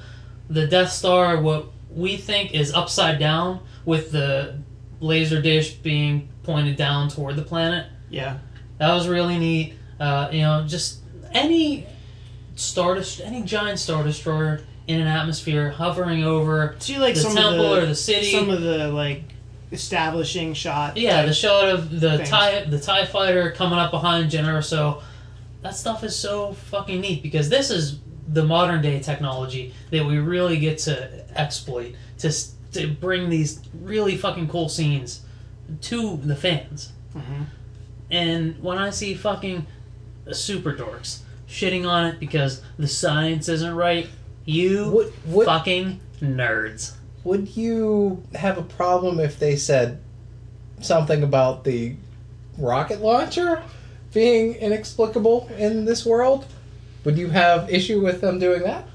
[0.50, 4.60] the Death Star, what we think is upside down, with the
[5.00, 7.88] laser dish being pointed down toward the planet.
[8.10, 8.38] Yeah.
[8.78, 9.74] That was really neat.
[10.00, 11.00] Uh, you know, just
[11.34, 11.88] any
[12.56, 17.36] star dest- any giant star destroyer in an atmosphere hovering over you like the some
[17.36, 18.32] temple of the or the city.
[18.32, 19.24] some of the like
[19.72, 20.98] establishing shot.
[20.98, 22.30] yeah, the shot of the things.
[22.30, 25.02] tie the tie fighter coming up behind Jyn Erso.
[25.62, 30.18] That stuff is so fucking neat because this is the modern day technology that we
[30.18, 32.32] really get to exploit to
[32.74, 35.22] to bring these really fucking cool scenes
[35.82, 36.92] to the fans.
[37.16, 37.46] Mhm.
[38.12, 39.66] And when I see fucking
[40.32, 44.08] super dorks shitting on it because the science isn't right,
[44.46, 46.94] you Would would, fucking nerds.
[47.24, 50.00] would you have a problem if they said
[50.82, 51.96] something about the
[52.58, 53.64] rocket launcher
[54.14, 56.46] being inexplicable in this world?
[57.08, 58.86] Would you have issue with them doing that?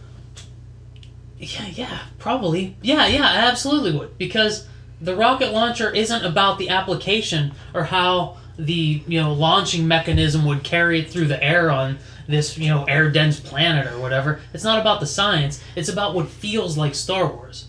[1.39, 2.77] Yeah, yeah, probably.
[2.83, 4.19] Yeah, yeah, I absolutely would.
[4.19, 4.69] Because
[5.01, 10.63] the rocket launcher isn't about the application or how the, you know, launching mechanism would
[10.63, 14.43] carry it through the air on this, you know, air dense planet or whatever.
[14.53, 15.65] It's not about the science.
[15.75, 17.69] It's about what feels like Star Wars.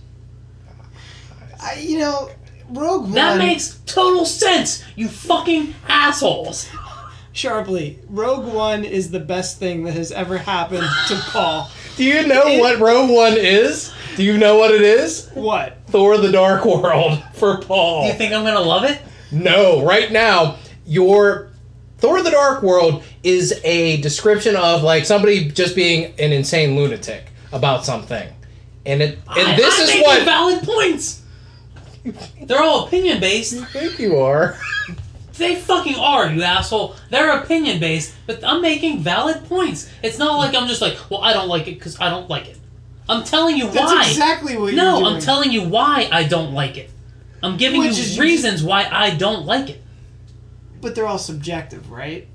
[1.62, 2.30] I, you know,
[2.68, 3.14] Rogue One.
[3.14, 6.70] That makes total sense, you fucking assholes.
[7.34, 8.00] Sharply.
[8.10, 11.70] Rogue One is the best thing that has ever happened to Paul.
[11.98, 13.92] Do you know It- what Rogue One is?
[14.16, 15.28] Do you know what it is?
[15.34, 15.78] What?
[15.88, 18.04] Thor the Dark World for Paul.
[18.04, 19.02] Do you think I'm gonna love it?
[19.32, 21.50] No, right now, your
[21.98, 27.26] Thor the Dark World is a description of like somebody just being an insane lunatic
[27.52, 28.28] about something.
[28.86, 31.22] And it and I- this I'm is making what valid points.
[32.44, 33.54] They're all opinion based.
[33.54, 34.58] you think you are.
[35.38, 36.96] They fucking are, you asshole.
[37.10, 39.90] They're opinion based, but I'm making valid points.
[40.04, 42.48] It's not like I'm just like, well, I don't like it because I don't like
[42.48, 42.58] it.
[43.10, 44.08] I'm telling you That's why.
[44.08, 45.04] exactly what no, you're doing.
[45.04, 46.90] No, I'm telling you why I don't like it.
[47.42, 49.82] I'm giving Which is you reasons why I don't like it.
[50.82, 52.28] But they're all subjective, right?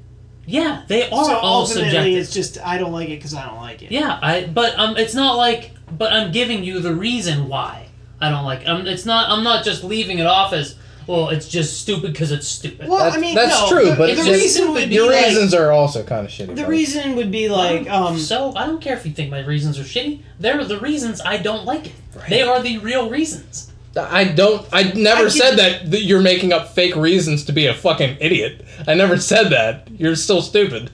[0.44, 2.18] Yeah, they are so all ultimately, subjective.
[2.18, 3.90] it's just I don't like it because I don't like it.
[3.90, 7.88] Yeah, I but um, it's not like but I'm giving you the reason why
[8.20, 8.66] I don't like.
[8.66, 9.30] Um, it's not.
[9.30, 10.74] I'm not just leaving it off as
[11.08, 11.30] well.
[11.30, 12.86] It's just stupid because it's stupid.
[12.88, 14.94] Well, That's, I mean, that's no, true, the- but the it's just, reason would be
[14.94, 16.48] your like- reasons are also kind of shitty.
[16.48, 16.64] The buddy.
[16.68, 19.82] reason would be like, um, so I don't care if you think my reasons are
[19.82, 20.20] shitty.
[20.38, 21.92] They're the reasons I don't like it.
[22.28, 23.72] They are the real reasons.
[23.98, 24.64] I don't.
[24.72, 28.18] I never I said that, that you're making up fake reasons to be a fucking
[28.20, 28.64] idiot.
[28.86, 29.88] I never said that.
[29.90, 30.90] You're still stupid.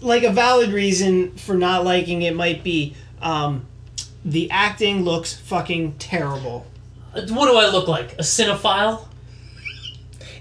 [0.00, 3.66] like a valid reason for not liking it might be, um,
[4.24, 6.66] the acting looks fucking terrible.
[7.14, 8.12] Uh, What do I look like?
[8.14, 9.06] A cinephile?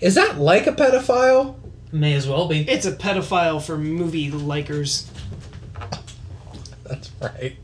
[0.01, 1.55] Is that like a pedophile?
[1.91, 2.67] May as well be.
[2.69, 5.05] It's a pedophile for movie likers.
[6.83, 7.55] That's right.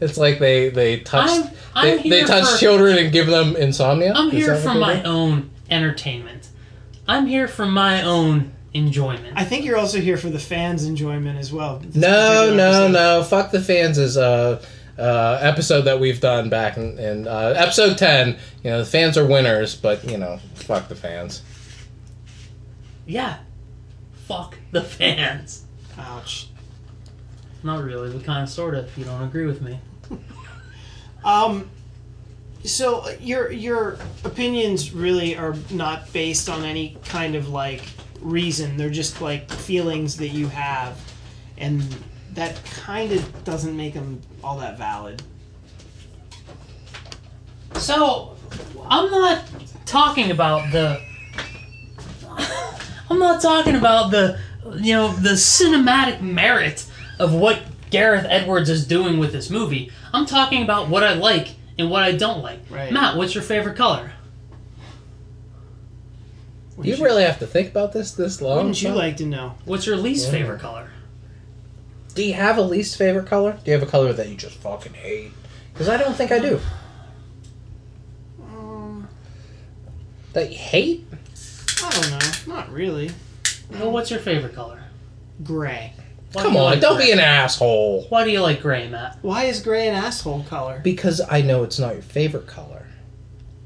[0.00, 3.26] It's like they they touch I'm- I'm they, they here touch for- children and give
[3.26, 4.12] them insomnia.
[4.14, 5.08] I'm Is here that what for they my do?
[5.08, 6.48] own entertainment.
[7.06, 9.34] I'm here for my own enjoyment.
[9.36, 11.78] I think you're also here for the fans' enjoyment as well.
[11.78, 12.92] this No, particular no, episode.
[12.92, 13.22] no.
[13.24, 14.62] Fuck the fans is a
[15.00, 18.36] uh, episode that we've done back in, in uh, episode ten.
[18.62, 21.42] You know, the fans are winners, but you know, fuck the fans.
[23.06, 23.38] yeah.
[24.26, 25.64] Fuck the fans.
[25.98, 26.48] Ouch.
[27.64, 28.84] Not really, but kind of, sort of.
[28.84, 29.78] If you don't agree with me.
[31.22, 31.68] Um,
[32.64, 37.82] so uh, your your opinions really are not based on any kind of like
[38.20, 38.78] reason.
[38.78, 40.98] They're just like feelings that you have,
[41.58, 41.82] and
[42.34, 45.22] that kind of doesn't make them all that valid.
[47.76, 48.36] So,
[48.88, 49.42] I'm not
[49.86, 51.00] talking about the.
[53.10, 54.38] I'm not talking about the,
[54.76, 56.86] you know, the cinematic merit
[57.18, 59.90] of what Gareth Edwards is doing with this movie.
[60.12, 62.60] I'm talking about what I like and what I don't like.
[62.70, 62.92] Right.
[62.92, 64.12] Matt, what's your favorite color?
[66.80, 68.56] Do you really have to think about this this long?
[68.58, 69.54] Wouldn't you like to know?
[69.64, 70.32] What's your least Yeah.
[70.32, 70.90] favorite color?
[72.20, 73.52] Do you have a least favorite color?
[73.64, 75.32] Do you have a color that you just fucking hate?
[75.72, 76.60] Because I don't think I do.
[78.42, 79.08] Um,
[80.34, 81.06] That you hate?
[81.82, 82.54] I don't know.
[82.54, 83.10] Not really.
[83.70, 84.82] Well, what's your favorite color?
[85.42, 85.94] Gray.
[86.34, 87.06] Why Come do on, like don't gray?
[87.06, 88.04] be an asshole.
[88.10, 89.16] Why do you like gray, Matt?
[89.22, 90.82] Why is gray an asshole color?
[90.84, 92.86] Because I know it's not your favorite color.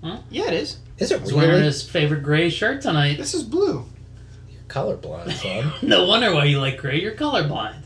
[0.05, 0.19] Huh?
[0.31, 0.79] Yeah, it is.
[0.99, 1.65] Is it He's wearing really?
[1.65, 3.17] his favorite gray shirt tonight.
[3.19, 3.85] This is blue.
[4.49, 5.73] You're colorblind, son.
[5.83, 7.01] No wonder why you like gray.
[7.01, 7.81] You're colorblind.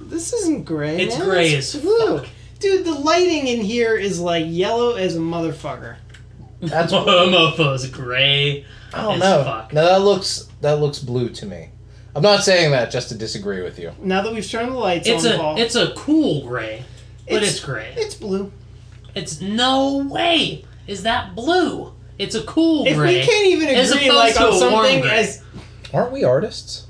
[0.00, 1.00] This isn't gray.
[1.02, 1.28] It's man.
[1.28, 2.18] gray It's as blue.
[2.18, 2.28] fuck.
[2.58, 5.96] Dude, the lighting in here is like yellow as a motherfucker.
[6.60, 8.64] That's- Homophobes gray.
[8.92, 9.44] I don't As know.
[9.44, 9.72] fuck.
[9.72, 11.68] No, that looks that looks blue to me.
[12.14, 13.92] I'm not saying that just to disagree with you.
[14.02, 16.82] Now that we've turned the lights It's on, a Paul, it's a cool gray,
[17.26, 17.94] but It's- it's, gray.
[17.96, 18.50] it's blue.
[19.14, 20.64] It's no way.
[20.86, 21.92] is that blue.
[22.18, 22.90] It's a cool gray.
[23.20, 25.10] If we can't even agree like on something gray.
[25.20, 25.42] as
[25.94, 26.86] Aren't we artists?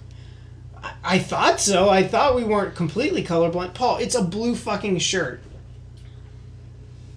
[1.05, 1.89] I thought so.
[1.89, 3.75] I thought we weren't completely colorblind.
[3.75, 5.43] Paul, it's a blue fucking shirt.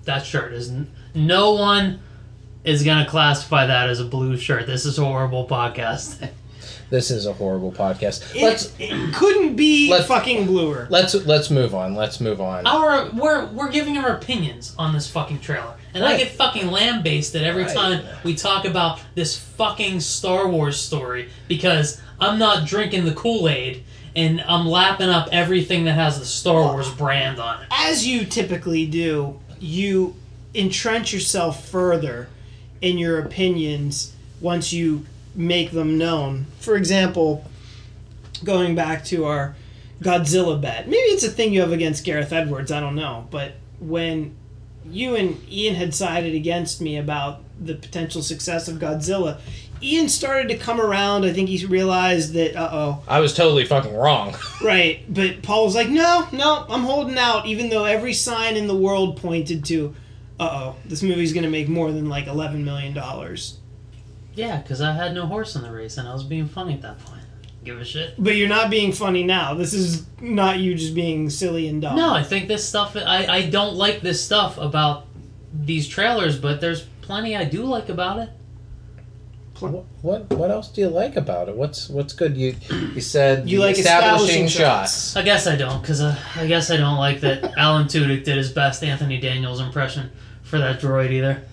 [0.06, 2.02] that shirt is n- no one
[2.64, 4.68] is gonna classify that as a blue shirt.
[4.68, 6.30] This is a horrible podcast.
[6.90, 8.36] This is a horrible podcast.
[8.36, 10.86] It, Let's it couldn't be let's- fucking bluer.
[10.92, 11.96] let's let's move on.
[11.96, 12.68] Let's move on.
[12.68, 17.44] our we're we're giving our opinions on this fucking trailer, and I get fucking lambasted
[17.44, 17.76] every Right.
[17.76, 23.48] time we talk about this fucking Star Wars story because I'm not drinking the Kool
[23.50, 23.84] Aid
[24.16, 27.68] and I'm lapping up everything that has the Star Wars brand on it.
[27.72, 30.16] As you typically do, you
[30.54, 32.30] entrench yourself further
[32.82, 36.46] in your opinions once you make them known.
[36.60, 37.46] For example,
[38.44, 39.56] going back to our
[40.02, 40.88] Godzilla bet.
[40.88, 43.28] Maybe it's a thing you have against Gareth Edwards, I don't know.
[43.32, 44.36] But when
[44.90, 49.40] you and Ian had sided against me about the potential success of Godzilla,
[49.82, 51.26] Ian started to come around.
[51.26, 54.36] I think he realized that, uh oh, I was totally fucking wrong.
[54.62, 58.68] Right, but Paul was like, "No, no, I'm holding out," even though every sign in
[58.68, 59.94] the world pointed to,
[60.40, 63.58] "Uh oh, this movie's gonna make more than like eleven million dollars."
[64.36, 66.82] Yeah, because I had no horse in the race and I was being funny at
[66.82, 67.23] that point.
[67.64, 68.16] Give a shit.
[68.18, 69.54] But you're not being funny now.
[69.54, 71.96] This is not you just being silly and dumb.
[71.96, 72.96] No, I think this stuff.
[72.98, 75.08] I I don't like this stuff about
[75.54, 78.30] these trailers, but there's plenty I do like about it.
[79.60, 81.56] what, what what else do you like about it?
[81.56, 82.36] What's what's good?
[82.36, 82.56] You
[82.94, 85.16] you said You like establishing establishing shots.
[85.16, 88.36] I guess I don't, because uh, I guess I don't like that Alan Tudyk did
[88.36, 91.44] his best Anthony Daniels impression for that droid either.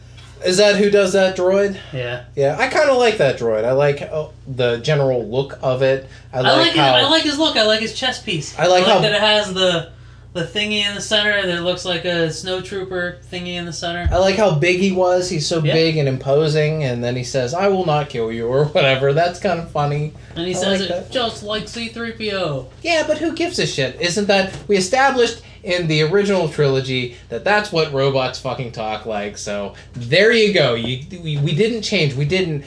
[0.45, 1.77] Is that who does that droid?
[1.93, 3.65] Yeah, Yeah, I kind of like that droid.
[3.65, 6.09] I like uh, the general look of it.
[6.33, 7.01] I I like, like, how it.
[7.03, 7.57] I like his look.
[7.57, 8.59] I like his chest piece.
[8.59, 9.91] I like how- that it has the
[10.33, 14.09] the thingy in the center that looks like a snowtrooper thingy in the center.
[14.13, 15.29] I like how big he was.
[15.29, 15.73] He's so Yeah.
[15.73, 19.13] big and imposing, and then he says, "I will not kill you" or whatever.
[19.13, 20.13] That's kind of funny.
[20.37, 21.11] And he I says like it that.
[21.11, 22.67] just like C-3PO.
[22.83, 24.01] Yeah, but who gives a shit?
[24.01, 29.37] Isn't that we established in the original trilogy that that's what robots fucking talk like?
[29.39, 30.75] So there you go.
[30.75, 32.15] You we, we didn't change.
[32.15, 32.65] We didn't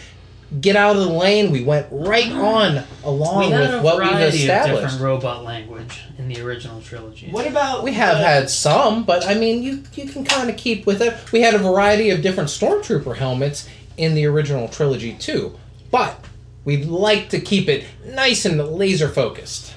[0.62, 1.50] get out of the lane.
[1.52, 4.82] We went right on along we had with a what we've variety of established.
[4.84, 7.30] different robot language in the original trilogy.
[7.32, 10.58] What about We have the- had some, but I mean, you you can kind of
[10.58, 11.16] keep with it.
[11.32, 15.58] We had a variety of different stormtrooper helmets in the original trilogy too,
[15.90, 16.24] but
[16.66, 19.74] we'd like to keep it nice and laser focused.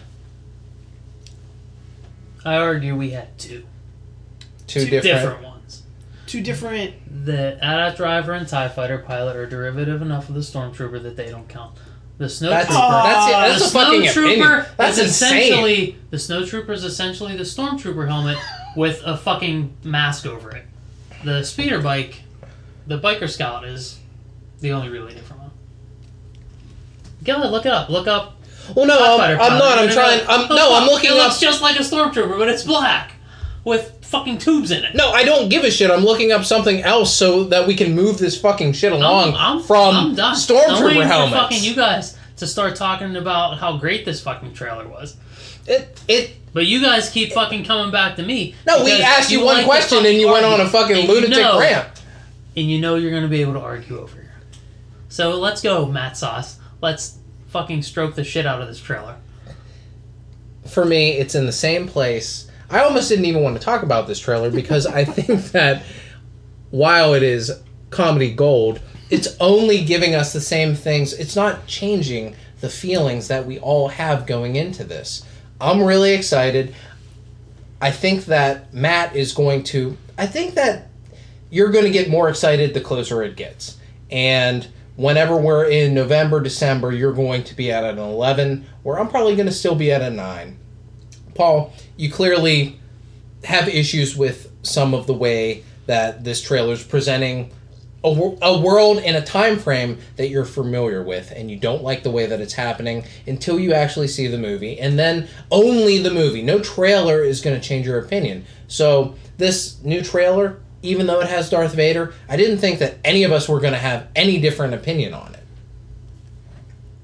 [2.46, 3.64] I argue we had two,
[4.68, 5.02] different.
[5.02, 5.82] different ones.
[6.26, 6.94] two different?
[7.26, 11.28] The AT-AT driver and TIE fighter pilot are derivative enough of the stormtrooper that they
[11.28, 11.76] don't count.
[12.18, 12.48] The snowtrooper.
[12.50, 13.32] That's that's, it.
[13.32, 14.40] that's the a fucking opinion.
[14.40, 15.38] snowtrooper That's is insane.
[15.42, 18.38] essentially the snowtrooper is essentially the stormtrooper helmet
[18.76, 20.64] with a fucking mask over it.
[21.24, 22.22] The speeder bike,
[22.87, 23.98] the biker scout is
[24.61, 25.50] the only really different one.
[27.24, 27.88] Go ahead, look it up.
[27.88, 28.36] Look up.
[28.74, 29.79] Well, no, I'm, I'm not.
[29.79, 30.20] I'm trying.
[30.29, 31.24] I'm, no, I'm looking It up.
[31.29, 33.12] looks just like a stormtrooper, but it's black
[33.64, 34.94] with fucking tubes in it.
[34.94, 35.90] No, I don't give a shit.
[35.90, 39.59] I'm looking up something else so that we can move this fucking shit along I'm,
[39.59, 40.33] I'm, from I'm done.
[40.33, 41.33] I'm stormtrooper waiting helmets.
[41.35, 45.16] For fucking you guys to start talking about how great this fucking trailer was.
[45.66, 48.55] It it But you guys keep fucking coming back to me.
[48.66, 51.14] No, we asked you, one like question and you went on a fucking And you
[51.14, 51.88] lunatic know- rant.
[52.57, 54.33] And you know you're going to be able to argue over here.
[55.09, 56.57] So let's go, McSauce.
[56.81, 57.18] Let's
[57.57, 59.16] fucking stroke the shit out of this trailer.
[60.66, 62.51] For me, it's in the same place.
[62.69, 65.85] I almost didn't even want to talk about this trailer because I think that
[66.71, 71.14] while it is comedy gold, it's only giving us the same things.
[71.14, 75.25] It's not changing the feelings that we all have going into this.
[75.59, 76.75] I'm really excited.
[77.81, 79.97] I think that Matt is going to.
[80.19, 80.88] I think that
[81.48, 83.79] you're going to get more excited the closer it gets.
[84.11, 89.09] And whenever we're in November, December, you're going to be at an 11, where I'm
[89.09, 90.59] probably going to still be at a 9.
[91.35, 92.81] Paul, you clearly
[93.44, 97.53] have issues with some of the way that this trailer is presenting
[98.05, 102.03] a, a world in a time frame that you're familiar with and you don't like
[102.03, 106.11] the way that it's happening until you actually see the movie and then only the
[106.11, 111.20] movie no trailer is going to change your opinion so this new trailer even though
[111.20, 114.08] it has darth vader i didn't think that any of us were going to have
[114.14, 115.42] any different opinion on it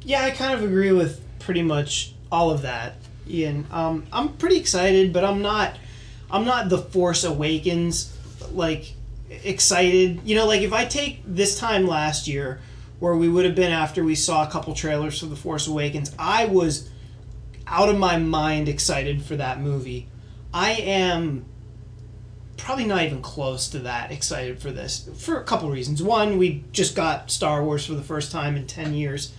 [0.05, 2.95] Yeah, I kind of agree with pretty much all of that,
[3.29, 3.67] Ian.
[3.71, 5.77] Um, I'm pretty excited, but I'm not.
[6.31, 8.17] I'm not the Force Awakens
[8.53, 8.95] like
[9.45, 10.21] excited.
[10.25, 12.61] You know, like if I take this time last year,
[12.99, 16.13] where we would have been after we saw a couple trailers for the Force Awakens,
[16.19, 16.91] I was
[17.67, 20.09] out of my mind excited for that movie.
[20.53, 21.45] I am
[22.57, 26.03] probably not even close to that excited for this for a couple reasons.
[26.03, 29.33] One, we just got Star Wars for the first time in 10 years.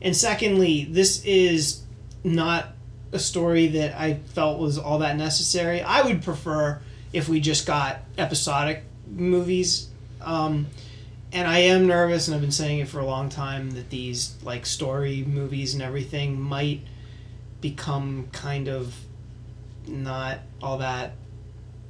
[0.00, 1.82] And secondly, this is
[2.22, 2.68] not
[3.12, 5.82] a story that I felt was all that necessary.
[5.82, 6.80] I would prefer
[7.12, 9.88] if we just got episodic movies.
[10.20, 10.66] Um,
[11.32, 14.36] and I am nervous, and I've been saying it for a long time, that these
[14.42, 16.80] like story movies and everything might
[17.60, 18.94] become kind of
[19.86, 21.14] not all that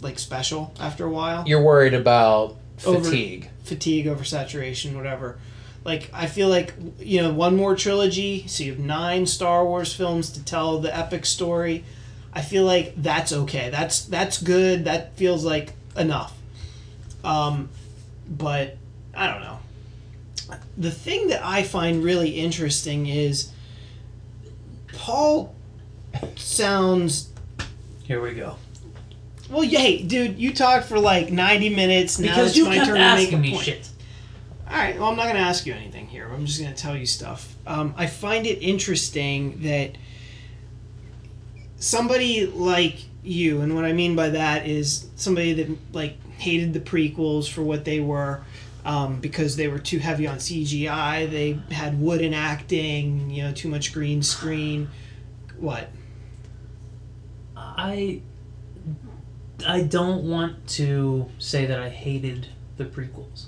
[0.04, 1.42] like special after a while.
[1.48, 3.48] You're worried about Over- fatigue.
[3.64, 5.38] Fatigue, oversaturation, whatever.
[5.84, 9.92] Like I feel like you know one more trilogy, so you have nine Star Wars
[9.92, 11.84] films to tell the epic story.
[12.32, 13.70] I feel like that's okay.
[13.70, 14.84] That's that's good.
[14.84, 16.36] That feels like enough.
[17.22, 17.68] Um,
[18.28, 18.76] but
[19.14, 19.58] I don't know.
[20.76, 23.50] The thing that I find really interesting is
[24.92, 25.54] Paul
[26.36, 27.30] sounds
[28.04, 28.56] Here we go.
[29.50, 29.62] Well.
[29.62, 32.18] Hey, dude, you talked for like ninety minutes.
[32.18, 33.64] Now Because it's you my kept turn to make asking a me point.
[33.64, 33.88] shit.
[34.68, 34.98] All right.
[34.98, 36.28] Well, I'm not going to ask you anything here.
[36.32, 37.54] I'm just going to tell you stuff.
[37.66, 39.96] Um, I find it interesting that
[41.76, 46.80] somebody like you, and what I mean by that is somebody that like hated the
[46.80, 48.42] prequels for what they were.
[48.86, 53.68] Um, because they were too heavy on CGI, they had wooden acting, you know, too
[53.68, 54.90] much green screen.
[55.58, 55.88] What?
[57.56, 58.20] I
[59.66, 63.46] I don't want to say that I hated the prequels.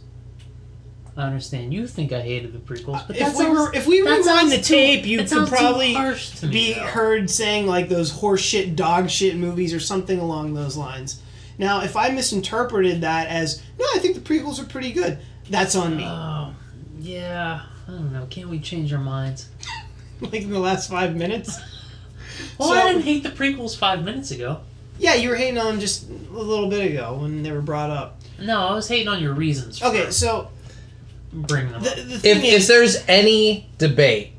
[1.16, 4.02] I understand you think I hated the prequels, but if we sounds- were, if we
[4.02, 6.80] rewind the too- tape, you could probably harsh to me, be though.
[6.82, 11.20] heard saying like those horseshit, dog shit movies or something along those lines.
[11.58, 15.18] Now, if I misinterpreted that as no, I think the prequels are pretty good.
[15.48, 16.04] That's on me.
[16.06, 16.54] Oh,
[16.98, 17.62] yeah.
[17.88, 18.26] I don't know.
[18.28, 19.48] Can't we change our minds?
[20.20, 21.58] like in the last five minutes.
[22.58, 24.60] Well, So- I didn't hate the prequels five minutes ago.
[24.98, 27.90] Yeah, you were hating on them just a little bit ago when they were brought
[27.90, 28.20] up.
[28.40, 29.78] No, I was hating on your reasons.
[29.78, 30.48] For Okay, so
[31.32, 31.96] bringing them the, up.
[31.96, 34.32] the If, is, if there's any debate,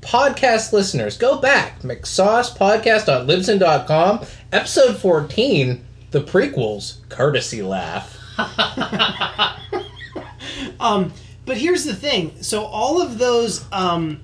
[0.00, 1.80] podcast listeners, go back.
[1.82, 8.16] McSaucePodcast.libsyn.com, episode 14, the prequels, courtesy laugh.
[10.80, 11.12] Um,
[11.44, 12.40] but here's the thing.
[12.42, 14.20] So all of those, um,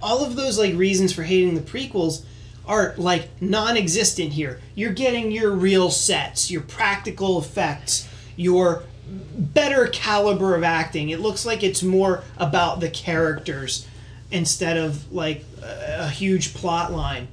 [0.00, 2.22] all of those like reasons for hating the prequels
[2.68, 4.60] are like non-existent here.
[4.74, 8.06] You're getting your real sets, your practical effects,
[8.36, 11.08] your better caliber of acting.
[11.08, 13.88] It looks like it's more about the characters
[14.30, 17.28] instead of like a, a huge plot line,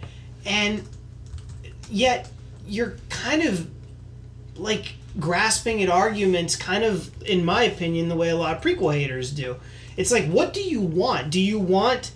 [0.46, 0.88] and
[1.90, 2.32] yet
[2.66, 3.70] you're kind of
[4.56, 8.94] like grasping at arguments kind of in my opinion the way a lot of prequel
[8.94, 9.56] haters do
[9.96, 12.12] it's like what do you want do you want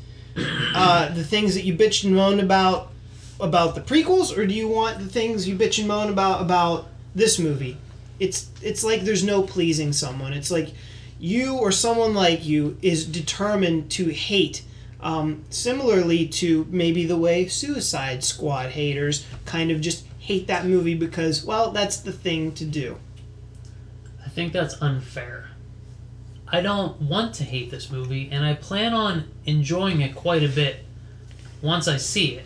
[0.76, 2.92] uh, the things that you bitch and moan about
[3.40, 6.88] about the prequels or do you want the things you bitch and moan about about
[7.16, 7.78] this movie
[8.20, 10.74] it's it's like there's no pleasing someone it's like
[11.20, 14.64] you or someone like you is determined to hate
[15.02, 20.96] um, similarly to maybe the way suicide squad haters kind of just hate that movie
[20.96, 22.98] because well that's the thing to do
[24.30, 25.50] I think that's unfair.
[26.48, 30.48] I don't want to hate this movie, and I plan on enjoying it quite a
[30.48, 30.86] bit
[31.64, 32.46] once I see it.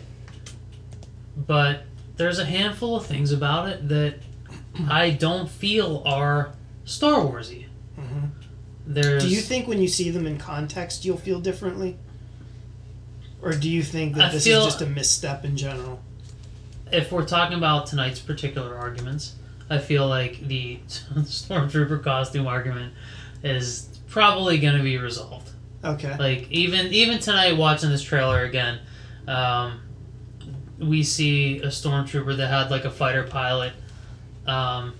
[1.36, 1.84] But
[2.16, 4.16] there's a handful of things about it that
[4.88, 6.52] I don't feel are
[6.84, 7.66] Star Warsy.
[8.86, 11.96] There's Do you think when you see them in context you'll feel differently?
[13.40, 16.00] Or do you think that I this feel- is just a misstep in general?
[16.92, 19.34] if we're talking about tonight's particular arguments,
[19.68, 22.92] I feel like the stormtrooper costume argument
[23.42, 25.50] is probably going to be resolved.
[25.82, 26.16] Okay.
[26.16, 28.78] Like even even tonight, watching this trailer again,
[29.26, 29.80] um,
[30.78, 33.72] we see a stormtrooper that had like a fighter pilot
[34.46, 34.94] um,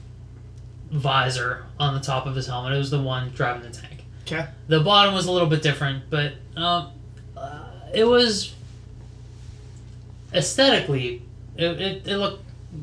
[0.91, 2.73] visor on the top of his helmet.
[2.73, 4.05] It was the one driving the tank.
[4.23, 4.47] Okay.
[4.69, 6.93] The bottom was a little bit different, but um,
[7.37, 8.55] uh, it was
[10.33, 11.23] aesthetically
[11.57, 12.43] it, it, it looked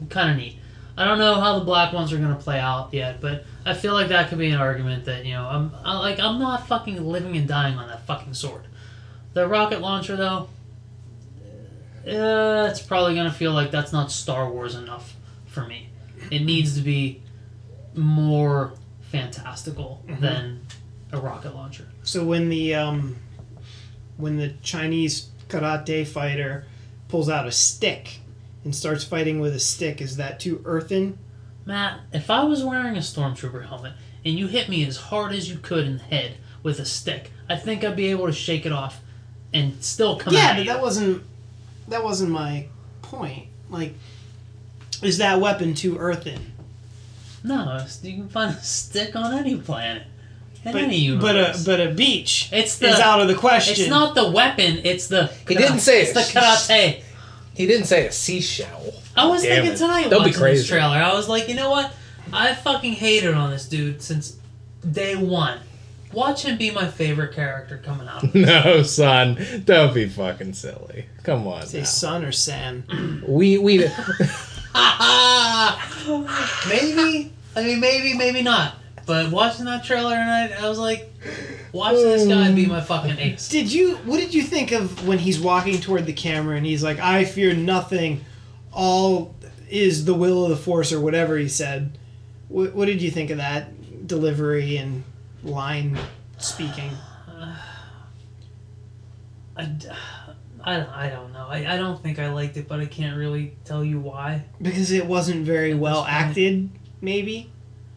[0.09, 0.57] kind of neat.
[0.97, 3.73] I don't know how the black ones are going to play out yet, but I
[3.73, 6.67] feel like that could be an argument that you know I'm I, like I'm not
[6.67, 8.63] fucking living and dying on that fucking sword.
[9.33, 10.49] The rocket launcher though,
[12.07, 15.89] uh, it's probably going to feel like that's not Star Wars enough for me.
[16.29, 17.21] It needs to be
[17.95, 20.65] more fantastical than
[21.11, 21.87] a rocket launcher.
[22.03, 23.17] So when the um,
[24.17, 26.65] when the Chinese karate fighter
[27.07, 28.19] pulls out a stick
[28.63, 31.17] and starts fighting with a stick, is that too earthen?
[31.65, 33.93] Matt, if I was wearing a stormtrooper helmet
[34.23, 37.31] and you hit me as hard as you could in the head with a stick,
[37.49, 39.01] I think I'd be able to shake it off
[39.53, 40.37] and still come out.
[40.37, 40.71] yeah, but you.
[40.71, 41.23] that wasn't
[41.91, 42.67] that wasn't my
[43.01, 43.47] point.
[43.69, 43.93] Like,
[45.01, 46.51] is that weapon too earthen?
[47.43, 50.03] No, you can find a stick on any planet.
[50.63, 53.73] In But, any but a but a beach it's the is out of the question.
[53.79, 54.81] It's not the weapon.
[54.83, 55.27] It's the.
[55.47, 56.13] He didn't say it's it.
[56.13, 57.01] the karate.
[57.55, 58.93] He didn't say a seashell.
[59.15, 59.77] I was Damn thinking it.
[59.77, 60.59] tonight Don't be watching crazy.
[60.59, 60.97] this trailer.
[60.97, 61.91] I was like, you know what?
[62.31, 64.37] I fucking hated on this dude since
[64.89, 65.59] day one.
[66.13, 68.33] Watch him be my favorite character coming out.
[68.35, 71.05] No, son, don't be fucking silly.
[71.23, 71.65] Come on.
[71.65, 71.83] Say now.
[71.85, 72.83] son or san.
[73.27, 73.77] We we
[76.67, 77.31] maybe.
[77.55, 78.75] I mean, maybe, maybe not.
[79.05, 81.11] But watching that trailer tonight, I was like,
[81.73, 83.49] watch this guy be my fucking ace.
[83.49, 83.95] Did you?
[83.97, 87.25] What did you think of when he's walking toward the camera and he's like, "I
[87.25, 88.23] fear nothing,
[88.71, 89.35] all
[89.69, 91.97] is the will of the force," or whatever he said?
[92.47, 95.03] What, what did you think of that delivery and
[95.43, 95.97] line
[96.37, 96.91] speaking?
[99.57, 99.67] I,
[100.63, 101.47] I, I don't know.
[101.49, 104.45] I, I don't think I liked it, but I can't really tell you why.
[104.61, 106.69] Because it wasn't very At well acted,
[107.01, 107.49] maybe.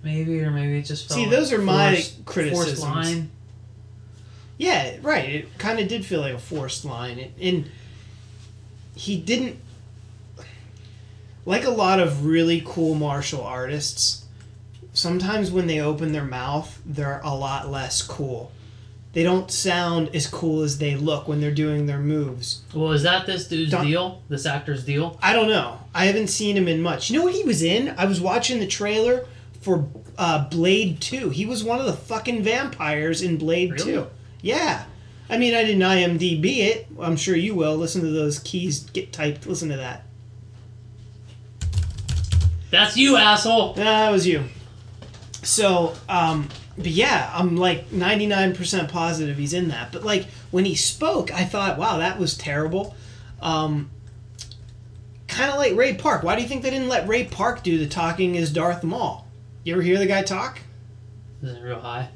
[0.02, 2.80] Maybe, or maybe it just felt See, like those are my forced- criticisms.
[2.80, 3.30] Forced line.
[4.58, 5.28] Yeah, right.
[5.28, 7.70] It kind of did feel like a forced line, it, and
[8.94, 9.58] he didn't.
[11.46, 14.23] Like a lot of really cool martial artists,
[14.94, 18.50] sometimes when they open their mouth, they're a lot less cool.
[19.12, 22.62] They don't sound as cool as they look when they're doing their moves.
[22.74, 24.22] Well, is that this dude's deal?
[24.28, 25.18] This actor's deal?
[25.22, 25.78] I don't know.
[25.94, 27.10] I haven't seen him in much.
[27.10, 27.94] You know what he was in?
[27.96, 29.24] I was watching the trailer
[29.60, 29.88] for
[30.18, 31.30] uh, Blade 2.
[31.30, 33.92] He was one of the fucking vampires in Blade Really?
[33.92, 34.06] 2.
[34.42, 34.84] Yeah.
[35.30, 36.88] I mean, I didn't IMDb it.
[37.00, 37.76] I'm sure you will.
[37.76, 39.46] Listen to those keys get typed.
[39.46, 40.04] Listen to that.
[42.70, 43.76] That's you, asshole.
[43.76, 44.42] Nah, that was you.
[45.44, 49.92] So, um, but yeah, I'm like 99% positive he's in that.
[49.92, 52.94] But like when he spoke, I thought, wow, that was terrible.
[53.40, 53.90] Um,
[55.28, 56.22] kind of like Ray Park.
[56.22, 59.26] Why do you think they didn't let Ray Park do the talking as Darth Maul?
[59.64, 60.60] You ever hear the guy talk?
[61.42, 62.08] This is real high.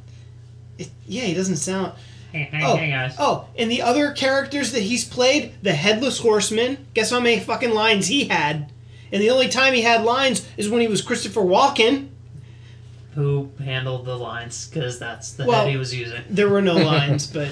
[0.79, 1.93] It, yeah, he doesn't sound.
[2.31, 3.16] Hey, hey, Oh, hey, guys.
[3.18, 6.87] oh, and the other characters that he's played, the Headless Horseman.
[6.93, 8.70] Guess how many fucking lines he had?
[9.11, 12.09] And the only time he had lines is when he was Christopher Walken.
[13.19, 14.69] Who handled the lines?
[14.69, 16.23] Because that's the Well, head he was using.
[16.31, 17.49] There were no lines, but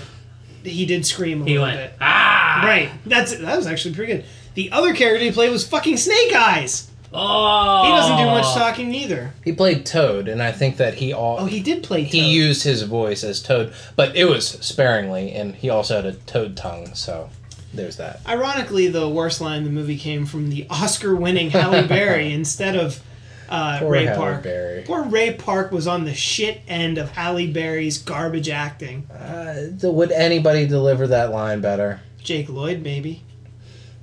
[0.63, 1.99] he did scream a He little went, bit.
[2.01, 2.63] ah!
[2.65, 2.91] Right.
[3.05, 4.25] That's that was actually pretty good.
[4.55, 6.89] The other character he played was fucking Snake Eyes.
[7.13, 7.85] Oh!
[7.85, 9.33] He doesn't do much talking either.
[9.45, 12.03] he played Toad, and I think that he all Oh, he did play.
[12.05, 12.13] Toad.
[12.13, 16.13] he used his voice as Toad, but it was sparingly, and he also had a
[16.13, 16.95] Toad tongue.
[16.95, 17.29] So
[17.75, 18.21] there's that.
[18.27, 23.01] Ironically, the worst line in the movie came from the Oscar-winning Halle Berry instead of
[23.49, 24.43] uh, Poor Ray Halle Park.
[24.43, 24.83] Berry.
[24.87, 29.07] Poor Ray Park was on the shit end of Halle Berry's garbage acting.
[29.11, 32.01] Uh, would anybody deliver that line better?
[32.23, 33.23] Jake Lloyd, maybe.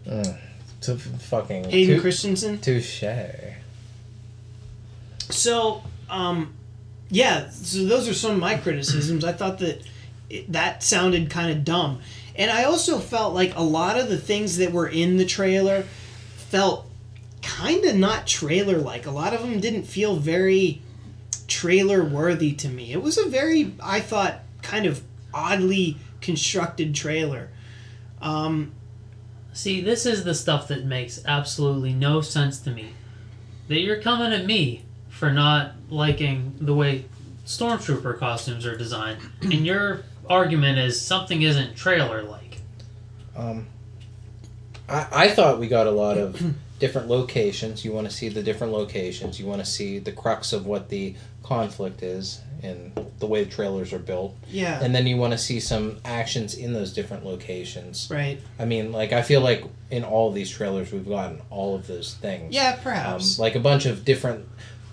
[0.05, 2.59] To fucking Hayden tou- Christensen.
[2.59, 3.03] touche.
[5.29, 6.53] So, um,
[7.09, 9.23] yeah, so those are some of my criticisms.
[9.23, 9.81] I thought that
[10.29, 12.01] it, that sounded kind of dumb.
[12.35, 15.83] And I also felt like a lot of the things that were in the trailer
[16.49, 16.89] felt
[17.43, 19.05] kind of not trailer like.
[19.05, 20.81] A lot of them didn't feel very
[21.47, 22.91] trailer worthy to me.
[22.91, 27.49] It was a very, I thought, kind of oddly constructed trailer.
[28.21, 28.71] Um,
[29.53, 32.93] See, this is the stuff that makes absolutely no sense to me.
[33.67, 37.05] That you're coming at me for not liking the way
[37.45, 42.57] stormtrooper costumes are designed, and your argument is something isn't trailer like.
[43.35, 43.67] Um,
[44.89, 46.41] I, I thought we got a lot of
[46.83, 47.85] different locations.
[47.85, 49.39] You want to see the different locations.
[49.39, 53.49] You want to see the crux of what the conflict is and the way the
[53.49, 54.35] trailers are built.
[54.49, 58.09] yeah, And then you want to see some actions in those different locations.
[58.11, 58.37] right.
[58.59, 61.87] I mean, like, I feel like in all of these trailers, we've gotten all of
[61.87, 62.53] those things.
[62.53, 63.39] Yeah, Um, perhaps.
[63.39, 64.45] like a bunch of different.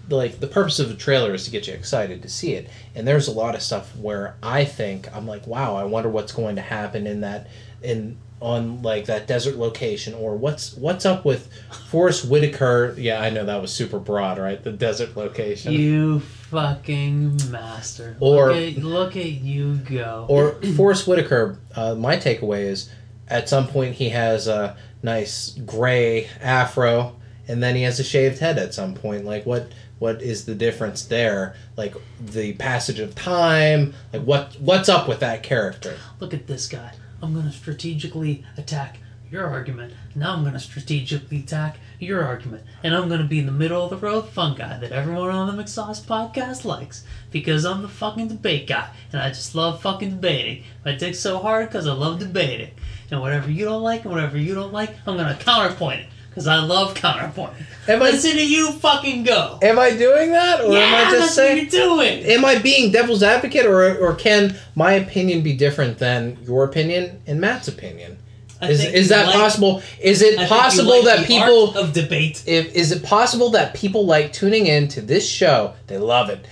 [0.08, 2.68] Like, the purpose of a trailer is to get you excited to see it.
[2.96, 6.32] And there's a lot of stuff where I think, I'm like, wow, I wonder what's
[6.32, 7.46] going to happen in that.
[7.82, 11.50] In on like that desert location or what's what's up with
[11.90, 17.38] Forest Whitaker yeah I know that was super broad right the desert location You fucking
[17.50, 18.16] master.
[18.18, 20.26] Or- look at, look at you go.
[20.28, 22.90] Or Forest Whitaker, uh, my takeaway is
[23.28, 27.16] at some point he has a nice gray afro
[27.46, 29.24] and then he has a shaved head at some point.
[29.24, 31.54] Like what what is the difference there?
[31.76, 35.96] Like the passage of time, like what what's up with that character?
[36.20, 36.92] look at this guy.
[37.22, 38.98] I'm gonna strategically attack
[39.30, 39.92] your argument.
[40.14, 42.64] Now I'm gonna strategically attack your argument.
[42.82, 45.54] And I'm gonna be in the middle of the road fun guy that everyone on
[45.54, 47.04] the McSauce podcast likes.
[47.30, 48.90] Because I'm the fucking debate guy.
[49.12, 50.64] And I just love fucking debating.
[50.84, 52.72] My dick's so hard because I love debating.
[53.10, 56.06] And whatever you don't like and whatever you don't like, I'm gonna counterpoint it.
[56.30, 57.52] Because I love counterpoint.
[57.88, 59.58] Am I Listen to you fucking go.
[59.62, 61.66] am I doing that, or yeah, am I just saying?
[61.66, 62.24] what are you're doing.
[62.24, 67.20] Am I being devil's advocate, or or can my opinion be different than your opinion
[67.26, 68.16] and Matt's opinion?
[68.62, 69.82] I Is is that like- possible?
[70.00, 74.04] Is it I possible like that people of debate if is it possible that people
[74.06, 75.72] like tuning in to this show?
[75.86, 76.46] They love it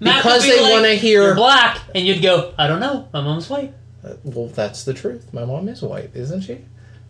[0.00, 1.22] Matt because be they like, want to hear.
[1.24, 3.08] You're black, and you'd go, I don't know.
[3.12, 3.74] My mom's white.
[4.04, 5.34] Uh, Well, that's the truth.
[5.34, 6.58] My mom is white, isn't she?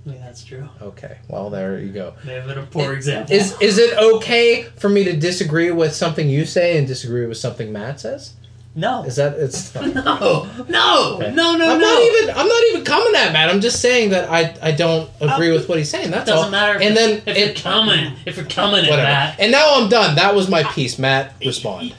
[0.09, 0.69] Yeah, that's true.
[0.81, 1.19] Okay.
[1.29, 2.15] Well, there you go.
[2.25, 3.35] May have been a poor example.
[3.37, 7.37] Is is it okay for me to disagree with something you say and disagree with
[7.39, 8.35] something Matt says?
[8.75, 9.75] no, Is that it's?
[9.75, 11.33] no, no, Okay.
[11.35, 11.87] no, no, I'm no.
[11.87, 12.31] not even.
[12.31, 13.51] I'm not even coming at Matt.
[13.51, 16.11] I'm just saying that I I don't agree with what he's saying.
[16.13, 16.51] That's Doesn't all.
[16.51, 16.77] matter.
[16.77, 19.37] If And then if it, you're coming, if you're coming at whatever.
[19.41, 20.15] And now I'm done.
[20.17, 20.99] That was my piece.
[20.99, 21.95] Matt, respond.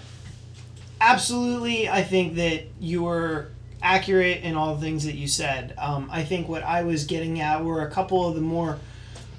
[1.01, 3.49] absolutely i think that you were
[3.81, 5.73] accurate in all the things that you said.
[5.77, 8.79] Um, i think what i was getting at were a couple of the more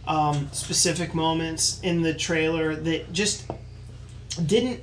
[0.07, 3.51] um, specific moments in the trailer that just
[4.45, 4.83] didn't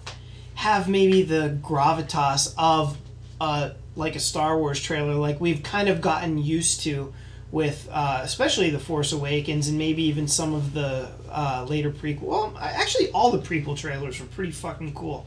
[0.55, 2.97] have maybe the gravitas of
[3.41, 7.13] uh, like a star wars trailer like we've kind of gotten used to
[7.51, 12.21] with uh, especially the force awakens and maybe even some of the uh, later prequel
[12.21, 15.25] well actually all the prequel trailers were pretty fucking cool.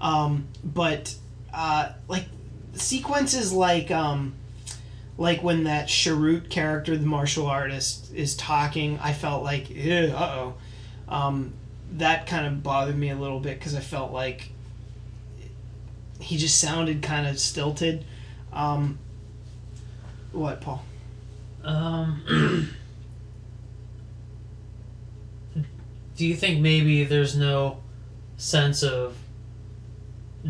[0.00, 1.14] Um, but
[1.52, 2.24] uh, like
[2.74, 4.34] sequences like um,
[5.18, 10.54] like when that Chirrut character, the martial artist, is talking, I felt like, uh oh,
[11.08, 11.52] um,
[11.92, 14.50] that kind of bothered me a little bit because I felt like
[16.20, 18.04] he just sounded kind of stilted.
[18.52, 18.98] Um,
[20.32, 20.84] what, Paul?
[21.64, 22.22] um,
[26.16, 27.80] do you think maybe there's no
[28.36, 29.16] sense of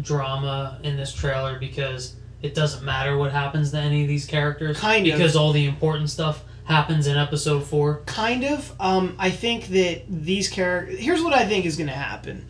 [0.00, 4.78] drama in this trailer because it doesn't matter what happens to any of these characters?
[4.78, 5.12] Kind of.
[5.14, 8.02] because all the important stuff happens in episode four.
[8.06, 8.72] Kind of.
[8.80, 10.98] Um, I think that these characters.
[11.00, 12.46] Here's what I think is going to happen,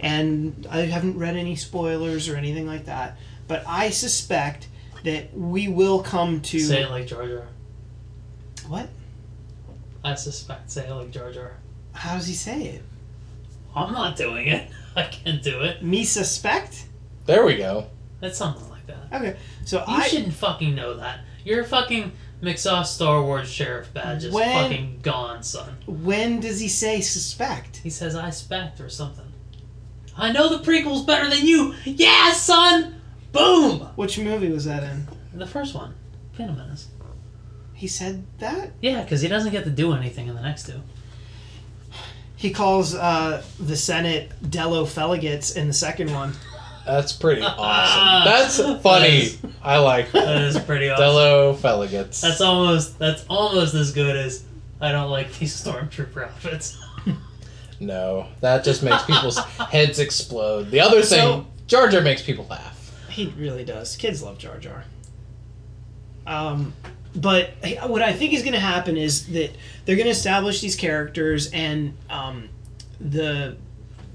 [0.00, 3.16] and I haven't read any spoilers or anything like that,
[3.48, 4.68] but I suspect
[5.04, 7.46] that we will come to Say it like Jar Jar.
[8.68, 8.88] what?
[10.04, 10.70] I suspect.
[10.70, 11.52] Say it like Jar Jar.
[11.92, 12.82] How does he say it?
[13.74, 14.70] I'm not doing it.
[14.96, 15.82] I can't do it.
[15.82, 16.84] Me suspect.
[17.26, 17.86] There we go.
[18.20, 19.12] That's something like that.
[19.12, 21.20] Okay, so You I shouldn't fucking know that.
[21.44, 22.12] Your fucking
[22.42, 25.76] McSauce Star Wars sheriff badge is When- fucking gone, son.
[25.86, 27.78] when does he say suspect?
[27.78, 29.24] He says I spect or something.
[30.16, 31.74] I know the prequel's better than you.
[31.84, 33.00] Yeah, son.
[33.32, 33.80] Boom.
[33.96, 35.08] Which movie was that in?
[35.34, 35.94] The first one,
[36.34, 36.88] Phantom Menace.
[37.72, 38.70] He said that.
[38.80, 40.80] Yeah, because he doesn't get to do anything in the next two.
[42.44, 46.34] He calls uh, the Senate Dello Feligates in the second one.
[46.84, 48.30] That's pretty awesome.
[48.30, 49.28] That's funny.
[49.28, 50.26] That I like that.
[50.26, 51.02] That is pretty awesome.
[51.06, 52.20] Dello Feligates.
[52.20, 54.44] That's almost that's almost as good as
[54.78, 56.78] I don't like these stormtrooper outfits.
[57.80, 60.70] No, that just makes people's heads explode.
[60.70, 62.94] The other thing, So- Jar Jar makes people laugh.
[63.08, 63.96] He really does.
[63.96, 64.84] Kids love Jar Jar.
[66.26, 66.74] Um,
[67.14, 67.50] but
[67.86, 69.50] what I think is going to happen is that
[69.84, 72.48] they're going to establish these characters, and um,
[73.00, 73.56] the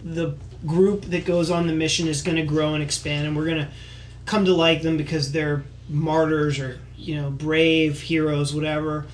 [0.04, 0.36] the
[0.66, 3.66] group that goes on the mission is going to grow and expand, and we're going
[3.66, 3.70] to
[4.26, 9.06] come to like them because they're martyrs or you know brave heroes, whatever,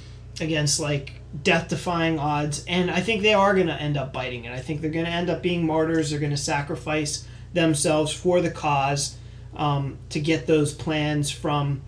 [0.42, 2.66] against like death-defying odds.
[2.68, 4.52] And I think they are going to end up biting it.
[4.52, 6.10] I think they're going to end up being martyrs.
[6.10, 9.16] They're going to sacrifice themselves for the cause
[9.56, 11.82] um, to get those plans from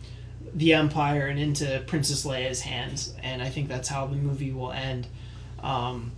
[0.54, 3.14] the Empire and into Princess Leia's hands.
[3.24, 5.08] And I think that's how the movie will end.
[5.62, 6.12] Um,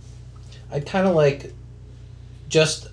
[0.72, 1.52] I'd kind of like
[2.48, 2.88] just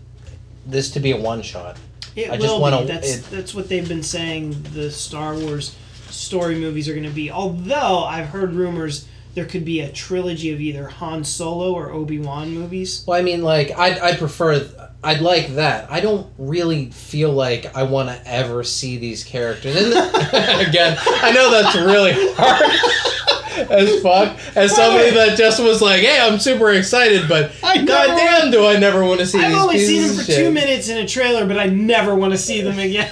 [0.65, 1.77] this to be a one shot.
[2.15, 2.87] it I just will wanna- be.
[2.87, 4.63] That's it- that's what they've been saying.
[4.73, 5.75] The Star Wars
[6.09, 7.29] story movies are going to be.
[7.29, 12.17] Although I've heard rumors there could be a trilogy of either Han Solo or Obi
[12.17, 13.03] Wan movies.
[13.05, 14.86] Well, I mean, like I'd, I'd prefer.
[15.03, 15.91] I'd like that.
[15.91, 19.75] I don't really feel like I want to ever see these characters.
[19.75, 19.93] And
[20.67, 24.37] again, I know that's really hard as fuck.
[24.55, 29.05] As somebody that just was like, "Hey, I'm super excited," but goddamn, do I never
[29.05, 30.37] want to see I've these only seen them for shit.
[30.37, 33.11] two minutes in a trailer, but I never want to see them again.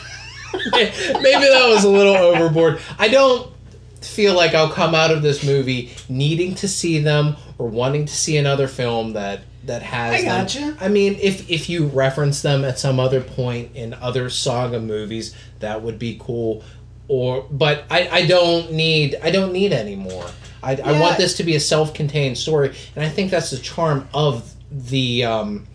[0.72, 2.80] Maybe that was a little overboard.
[2.98, 3.52] I don't
[4.02, 8.14] feel like I'll come out of this movie needing to see them or wanting to
[8.14, 10.41] see another film that that has I them.
[10.41, 10.78] gotcha.
[10.80, 15.36] I mean, if if you reference them at some other point in other saga movies,
[15.59, 16.63] that would be cool.
[17.07, 20.26] Or, but I, I don't need I don't need any more.
[20.63, 24.07] I, I want this to be a self-contained story, and I think that's the charm
[24.13, 25.68] of the um,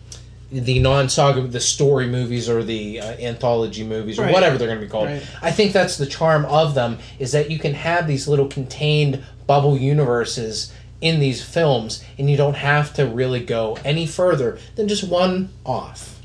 [0.51, 4.33] the non-saga, the story movies or the uh, anthology movies or Right.
[4.33, 5.07] whatever they're going to be called.
[5.07, 5.25] Right.
[5.41, 9.23] I think that's the charm of them is that you can have these little contained
[9.47, 14.87] bubble universes in these films, and you don't have to really go any further than
[14.87, 16.19] just one off.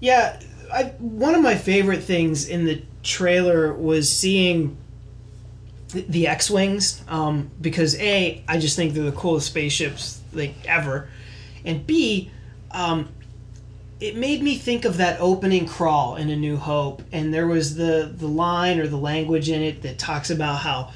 [0.00, 0.40] Yeah,
[0.72, 4.76] I, one of my favorite things in the trailer was seeing
[5.88, 11.08] the, the X-wings um, because a I just think they're the coolest spaceships like ever,
[11.64, 12.30] and b
[12.70, 13.08] um,
[14.00, 17.74] it made me think of that opening crawl in A New Hope, and there was
[17.74, 20.92] the the line or the language in it that talks about how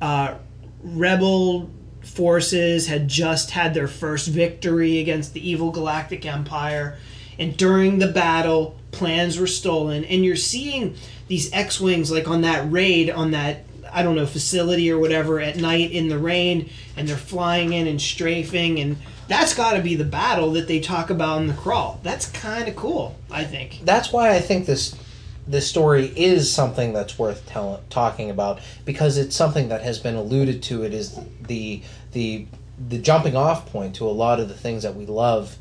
[0.00, 0.34] uh,
[0.82, 1.70] rebel
[2.18, 6.98] forces had just had their first victory against the evil galactic empire.
[7.38, 10.04] And during the battle plans were stolen.
[10.04, 10.96] And you're seeing
[11.28, 15.56] these x-wings like on that raid on that i don't know facility or whatever at
[15.56, 18.80] night in the rain and they're flying in and strafing.
[18.80, 18.96] And
[19.28, 22.00] that's got to be the battle that they talk about in the crawl.
[22.02, 23.80] That's kind of cool i think.
[23.84, 24.96] That's why I think this
[25.48, 30.14] this story is something that's worth tell, talking about because it's something that has been
[30.14, 30.84] alluded to.
[30.84, 31.82] It is the
[32.12, 32.46] the
[32.88, 35.56] the jumping off point to a lot of the things that we love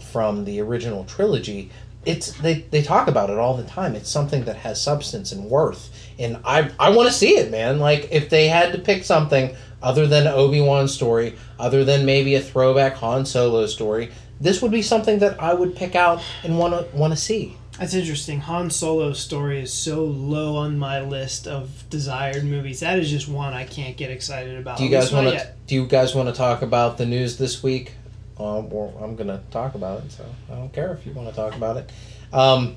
[0.00, 1.70] from the original trilogy.
[2.04, 3.94] It's they, they talk about it all the time.
[3.94, 7.80] It's something that has substance and worth, and I I want to see it, man.
[7.80, 12.36] Like if they had to pick something other than Obi Wan's story, other than maybe
[12.36, 16.58] a throwback Han Solo story, this would be something that I would pick out and
[16.58, 17.56] want to want to see.
[17.82, 18.38] That's interesting.
[18.38, 22.78] Han Solo's story is so low on my list of desired movies.
[22.78, 24.78] That is just one I can't get excited about.
[24.78, 25.52] Do you guys want to?
[25.66, 27.94] Do you guys want to talk about the news this week?
[28.38, 31.34] Well, I'm going to talk about it, so I don't care if you want to
[31.34, 31.90] talk about it.
[32.32, 32.76] Um,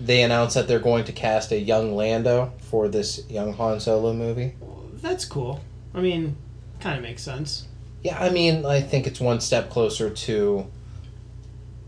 [0.00, 4.12] they announced that they're going to cast a young Lando for this young Han Solo
[4.12, 4.56] movie.
[4.94, 5.60] That's cool.
[5.94, 6.34] I mean,
[6.80, 7.68] kind of makes sense.
[8.02, 10.66] Yeah, I mean, I think it's one step closer to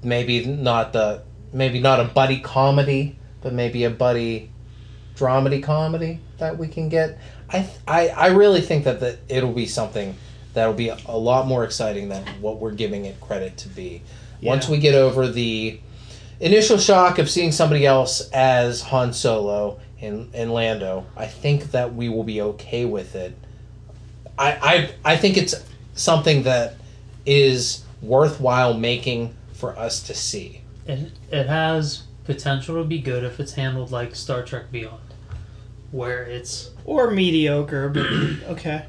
[0.05, 1.25] maybe not the
[1.55, 4.51] maybe not a buddy comedy, but maybe a buddy
[5.15, 7.19] dramedy comedy that we can get.
[7.51, 10.17] I I, I really think that the, it'll be something
[10.53, 14.03] that'll be a, a lot more exciting than what we're giving it credit to be.
[14.43, 15.81] Once we get over the
[16.39, 21.95] initial shock of seeing somebody else as Han Solo and, and Lando, I think that
[21.95, 23.35] we will be okay with it.
[24.37, 25.55] I, I I think it's
[25.95, 26.75] something that
[27.25, 30.64] is worthwhile making for us to see.
[30.87, 35.15] It, it has potential to be good if it's handled like Star Trek Beyond,
[35.91, 38.07] where it's Or mediocre, but
[38.53, 38.87] okay.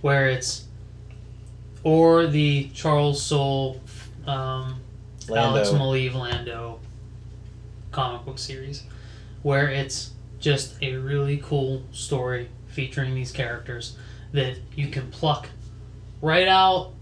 [0.00, 0.66] where it's
[1.84, 3.80] or the Charles Soule,
[4.26, 4.80] um,
[5.28, 5.84] Alex Lando.
[5.84, 6.80] Maleev Lando
[7.90, 8.84] comic book series,
[9.42, 13.96] where it's just a really cool story featuring these characters
[14.32, 15.48] that you can pluck
[16.20, 16.92] right out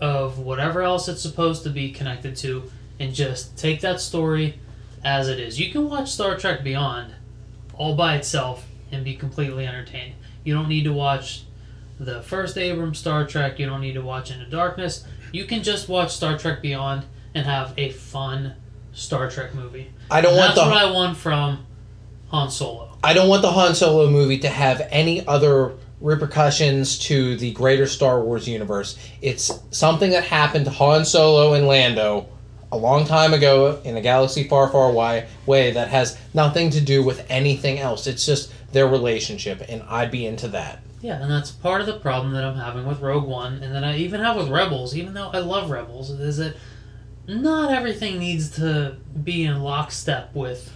[0.00, 4.58] of whatever else it's supposed to be connected to and just take that story
[5.04, 5.60] as it is.
[5.60, 7.14] You can watch Star Trek Beyond
[7.74, 10.14] all by itself and be completely entertained.
[10.44, 11.44] You don't need to watch
[11.98, 15.04] the first Abrams Star Trek, you don't need to watch Into Darkness.
[15.32, 18.54] You can just watch Star Trek Beyond and have a fun
[18.92, 19.90] Star Trek movie.
[20.10, 21.66] I don't And want that's the what I want from
[22.30, 22.96] Han Solo.
[23.02, 27.86] I don't want the Han Solo movie to have any other repercussions to the greater
[27.86, 28.98] Star Wars universe.
[29.22, 32.28] It's something that happened to Han Solo and Lando
[32.74, 36.80] a long time ago in a galaxy far, far away way that has nothing to
[36.80, 38.08] do with anything else.
[38.08, 40.80] It's just their relationship, and I'd be into that.
[41.00, 43.84] Yeah, and that's part of the problem that I'm having with Rogue One, and that
[43.84, 46.56] I even have with Rebels, even though I love Rebels, is that
[47.28, 50.72] not everything needs to be in lockstep with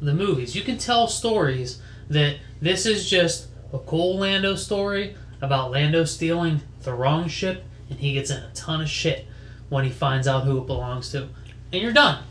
[0.00, 0.56] the movies.
[0.56, 6.62] You can tell stories that this is just a cool Lando story about Lando stealing
[6.82, 9.26] the wrong ship, and he gets in a ton of shit
[9.68, 11.28] when he finds out who it belongs to.
[11.72, 12.22] And you're done.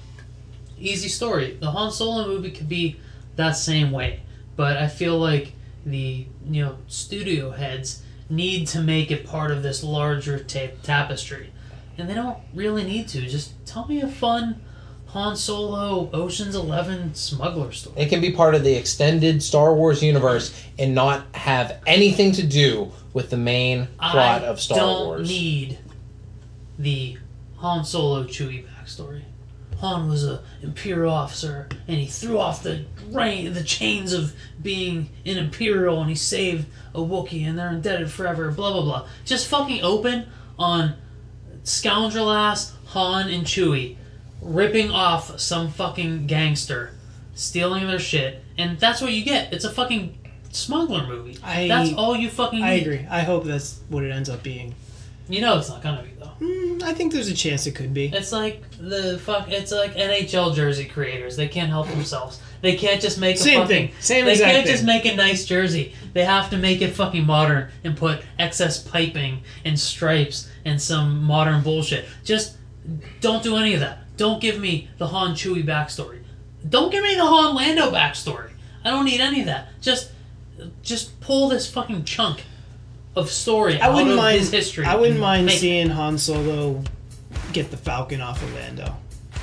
[0.79, 1.57] Easy story.
[1.59, 2.97] The Han Solo movie could be
[3.35, 4.21] that same way,
[4.55, 5.53] but I feel like
[5.85, 11.51] the you know studio heads need to make it part of this larger ta- tapestry,
[11.97, 13.21] and they don't really need to.
[13.21, 14.61] Just tell me a fun
[15.07, 18.01] Han Solo Ocean's Eleven smuggler story.
[18.01, 22.43] It can be part of the extended Star Wars universe and not have anything to
[22.45, 25.29] do with the main plot I of Star Wars.
[25.29, 25.77] I don't need
[26.77, 27.17] the
[27.57, 29.21] Han Solo Chewie backstory.
[29.79, 35.09] Han was a Imperial officer, and he threw off the rein, the chains of being
[35.25, 38.51] an Imperial, and he saved a Wookiee, and they're indebted forever.
[38.51, 39.07] Blah blah blah.
[39.25, 40.27] Just fucking open
[40.57, 40.93] on
[41.63, 43.97] scoundrel ass Han and Chewie
[44.41, 46.91] ripping off some fucking gangster,
[47.33, 49.51] stealing their shit, and that's what you get.
[49.51, 50.17] It's a fucking
[50.51, 51.37] smuggler movie.
[51.43, 52.65] I- that's all you fucking need.
[52.65, 53.05] I agree.
[53.09, 54.73] I hope that's what it ends up being.
[55.27, 56.09] You know it's not gonna be
[56.85, 58.07] I think there's a chance it could be.
[58.07, 59.49] It's like the fuck.
[59.51, 61.35] It's like NHL jersey creators.
[61.35, 62.39] They can't help themselves.
[62.61, 63.87] They can't just make a Same fucking.
[63.89, 63.91] thing.
[63.99, 64.71] Same they can't thing.
[64.73, 65.93] just make a nice jersey.
[66.13, 71.23] They have to make it fucking modern and put excess piping and stripes and some
[71.23, 72.05] modern bullshit.
[72.23, 72.57] Just
[73.19, 73.99] don't do any of that.
[74.17, 76.21] Don't give me the Han Chewie backstory.
[76.67, 78.51] Don't give me the Han Lando backstory.
[78.83, 79.67] I don't need any of that.
[79.81, 80.11] Just,
[80.81, 82.43] just pull this fucking chunk
[83.15, 84.39] of story I wouldn't mind.
[84.39, 84.85] his history.
[84.85, 86.83] I wouldn't mind make seeing Han Solo
[87.53, 88.95] get the Falcon off of Lando.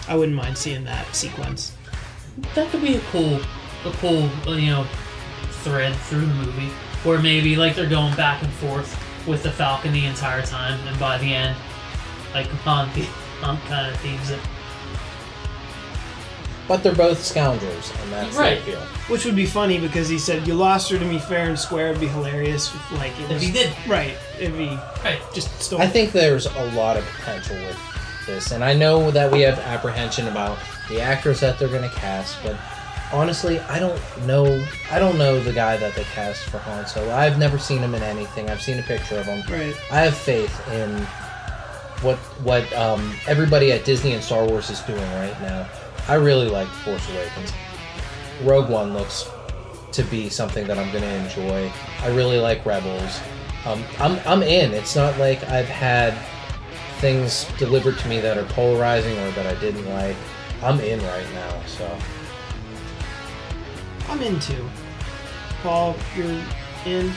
[0.09, 1.73] I wouldn't mind seeing that sequence.
[2.55, 3.41] that could be a cool,
[3.85, 4.87] a cool, uh, you know,
[5.62, 6.68] thread through the movie,
[7.05, 10.99] where maybe like they're going back and forth with the Falcon the entire time, and
[10.99, 11.57] by the end,
[12.35, 14.41] like Han, Han kind of thieves it.
[16.69, 18.65] But they're both scoundrels, and that's Right.
[18.65, 18.87] the appeal.
[19.09, 21.89] Which would be funny because he said, "You lost her to me fair and square."
[21.89, 22.69] It'd be hilarious.
[22.73, 24.15] If, like it If was he did, right.
[24.39, 25.19] If he right?
[25.35, 25.83] just stole.
[25.83, 27.77] I think there's a lot of potential with
[28.27, 30.57] this, and I know that we have apprehension about
[30.89, 32.55] the actors that they're going to cast, but
[33.13, 34.65] honestly, I don't know.
[34.91, 37.13] I don't know the guy that they cast for Han Solo.
[37.13, 38.49] I've never seen him in anything.
[38.49, 39.43] I've seen a picture of him.
[39.53, 39.75] right.
[39.91, 40.97] I have faith in
[42.03, 45.67] what what um, everybody at Disney and Star Wars is doing right now.
[46.09, 47.53] I really like Force Awakens.
[48.43, 49.29] Rogue One looks
[49.93, 51.71] to be something that I'm going to enjoy.
[52.01, 53.21] I really like Rebels.
[53.65, 54.73] Um, I'm I'm in.
[54.73, 56.15] It's not like I've had
[56.99, 60.17] things delivered to me that are polarizing or that I didn't like.
[60.63, 61.63] I'm in right now.
[61.67, 61.99] So
[64.09, 64.69] I'm into.
[65.63, 66.27] Paul, you're
[66.87, 67.13] in.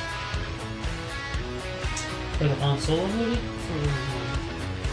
[2.38, 3.42] For the Han Solo movie.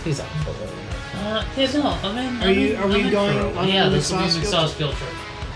[0.04, 0.81] he's up for it.
[1.22, 2.42] Uh, yeah, no, I'm in.
[2.42, 3.64] Are I'm you- in- are we I'm in going Rogue One.
[3.64, 5.10] on Yeah, this will be McSauce field McSauce trip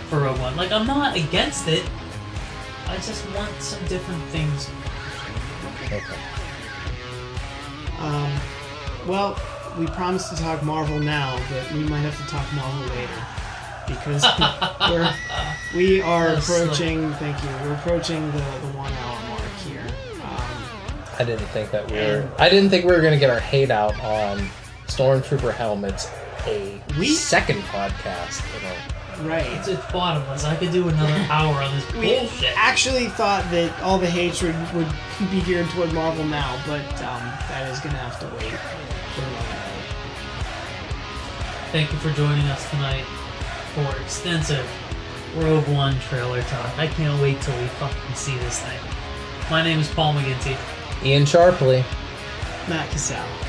[0.09, 0.57] for Rogue One.
[0.57, 1.83] Like, I'm not against it.
[2.89, 4.71] I just want some different things.
[5.87, 6.01] Okay.
[7.99, 8.33] Um,
[9.07, 9.39] well,
[9.79, 13.27] we promised to talk Marvel now, but we might have to talk Marvel later
[13.89, 14.25] because
[14.91, 15.13] we're
[15.75, 16.63] we are That's slick.
[16.65, 17.13] approaching.
[17.15, 17.49] Thank you.
[17.65, 19.85] We're approaching the the one hour mark here.
[20.23, 20.65] Um,
[21.19, 22.29] I didn't think that we were.
[22.39, 24.49] I didn't think we were going to get our hate out on
[24.97, 26.09] stormtrooper helmets.
[26.47, 28.43] A We- second podcast.
[28.55, 29.29] You know.
[29.29, 29.47] right.
[29.59, 30.45] It's, it's bottomless.
[30.45, 32.57] I could do another hour on this We bullshit.
[32.57, 34.89] actually thought that all the hatred would
[35.31, 38.53] be geared toward Marvel now, but um, that is gonna have to wait
[39.15, 39.63] for another.
[41.73, 43.05] Thank you for joining us tonight
[43.75, 44.67] for extensive
[45.37, 46.79] Rogue One trailer talk.
[46.79, 48.79] I can't wait till we fucking see this thing.
[49.51, 50.57] My name is Paul McGinty.
[51.05, 51.85] Ian Sharpley.
[52.69, 53.23] Matt Cassell.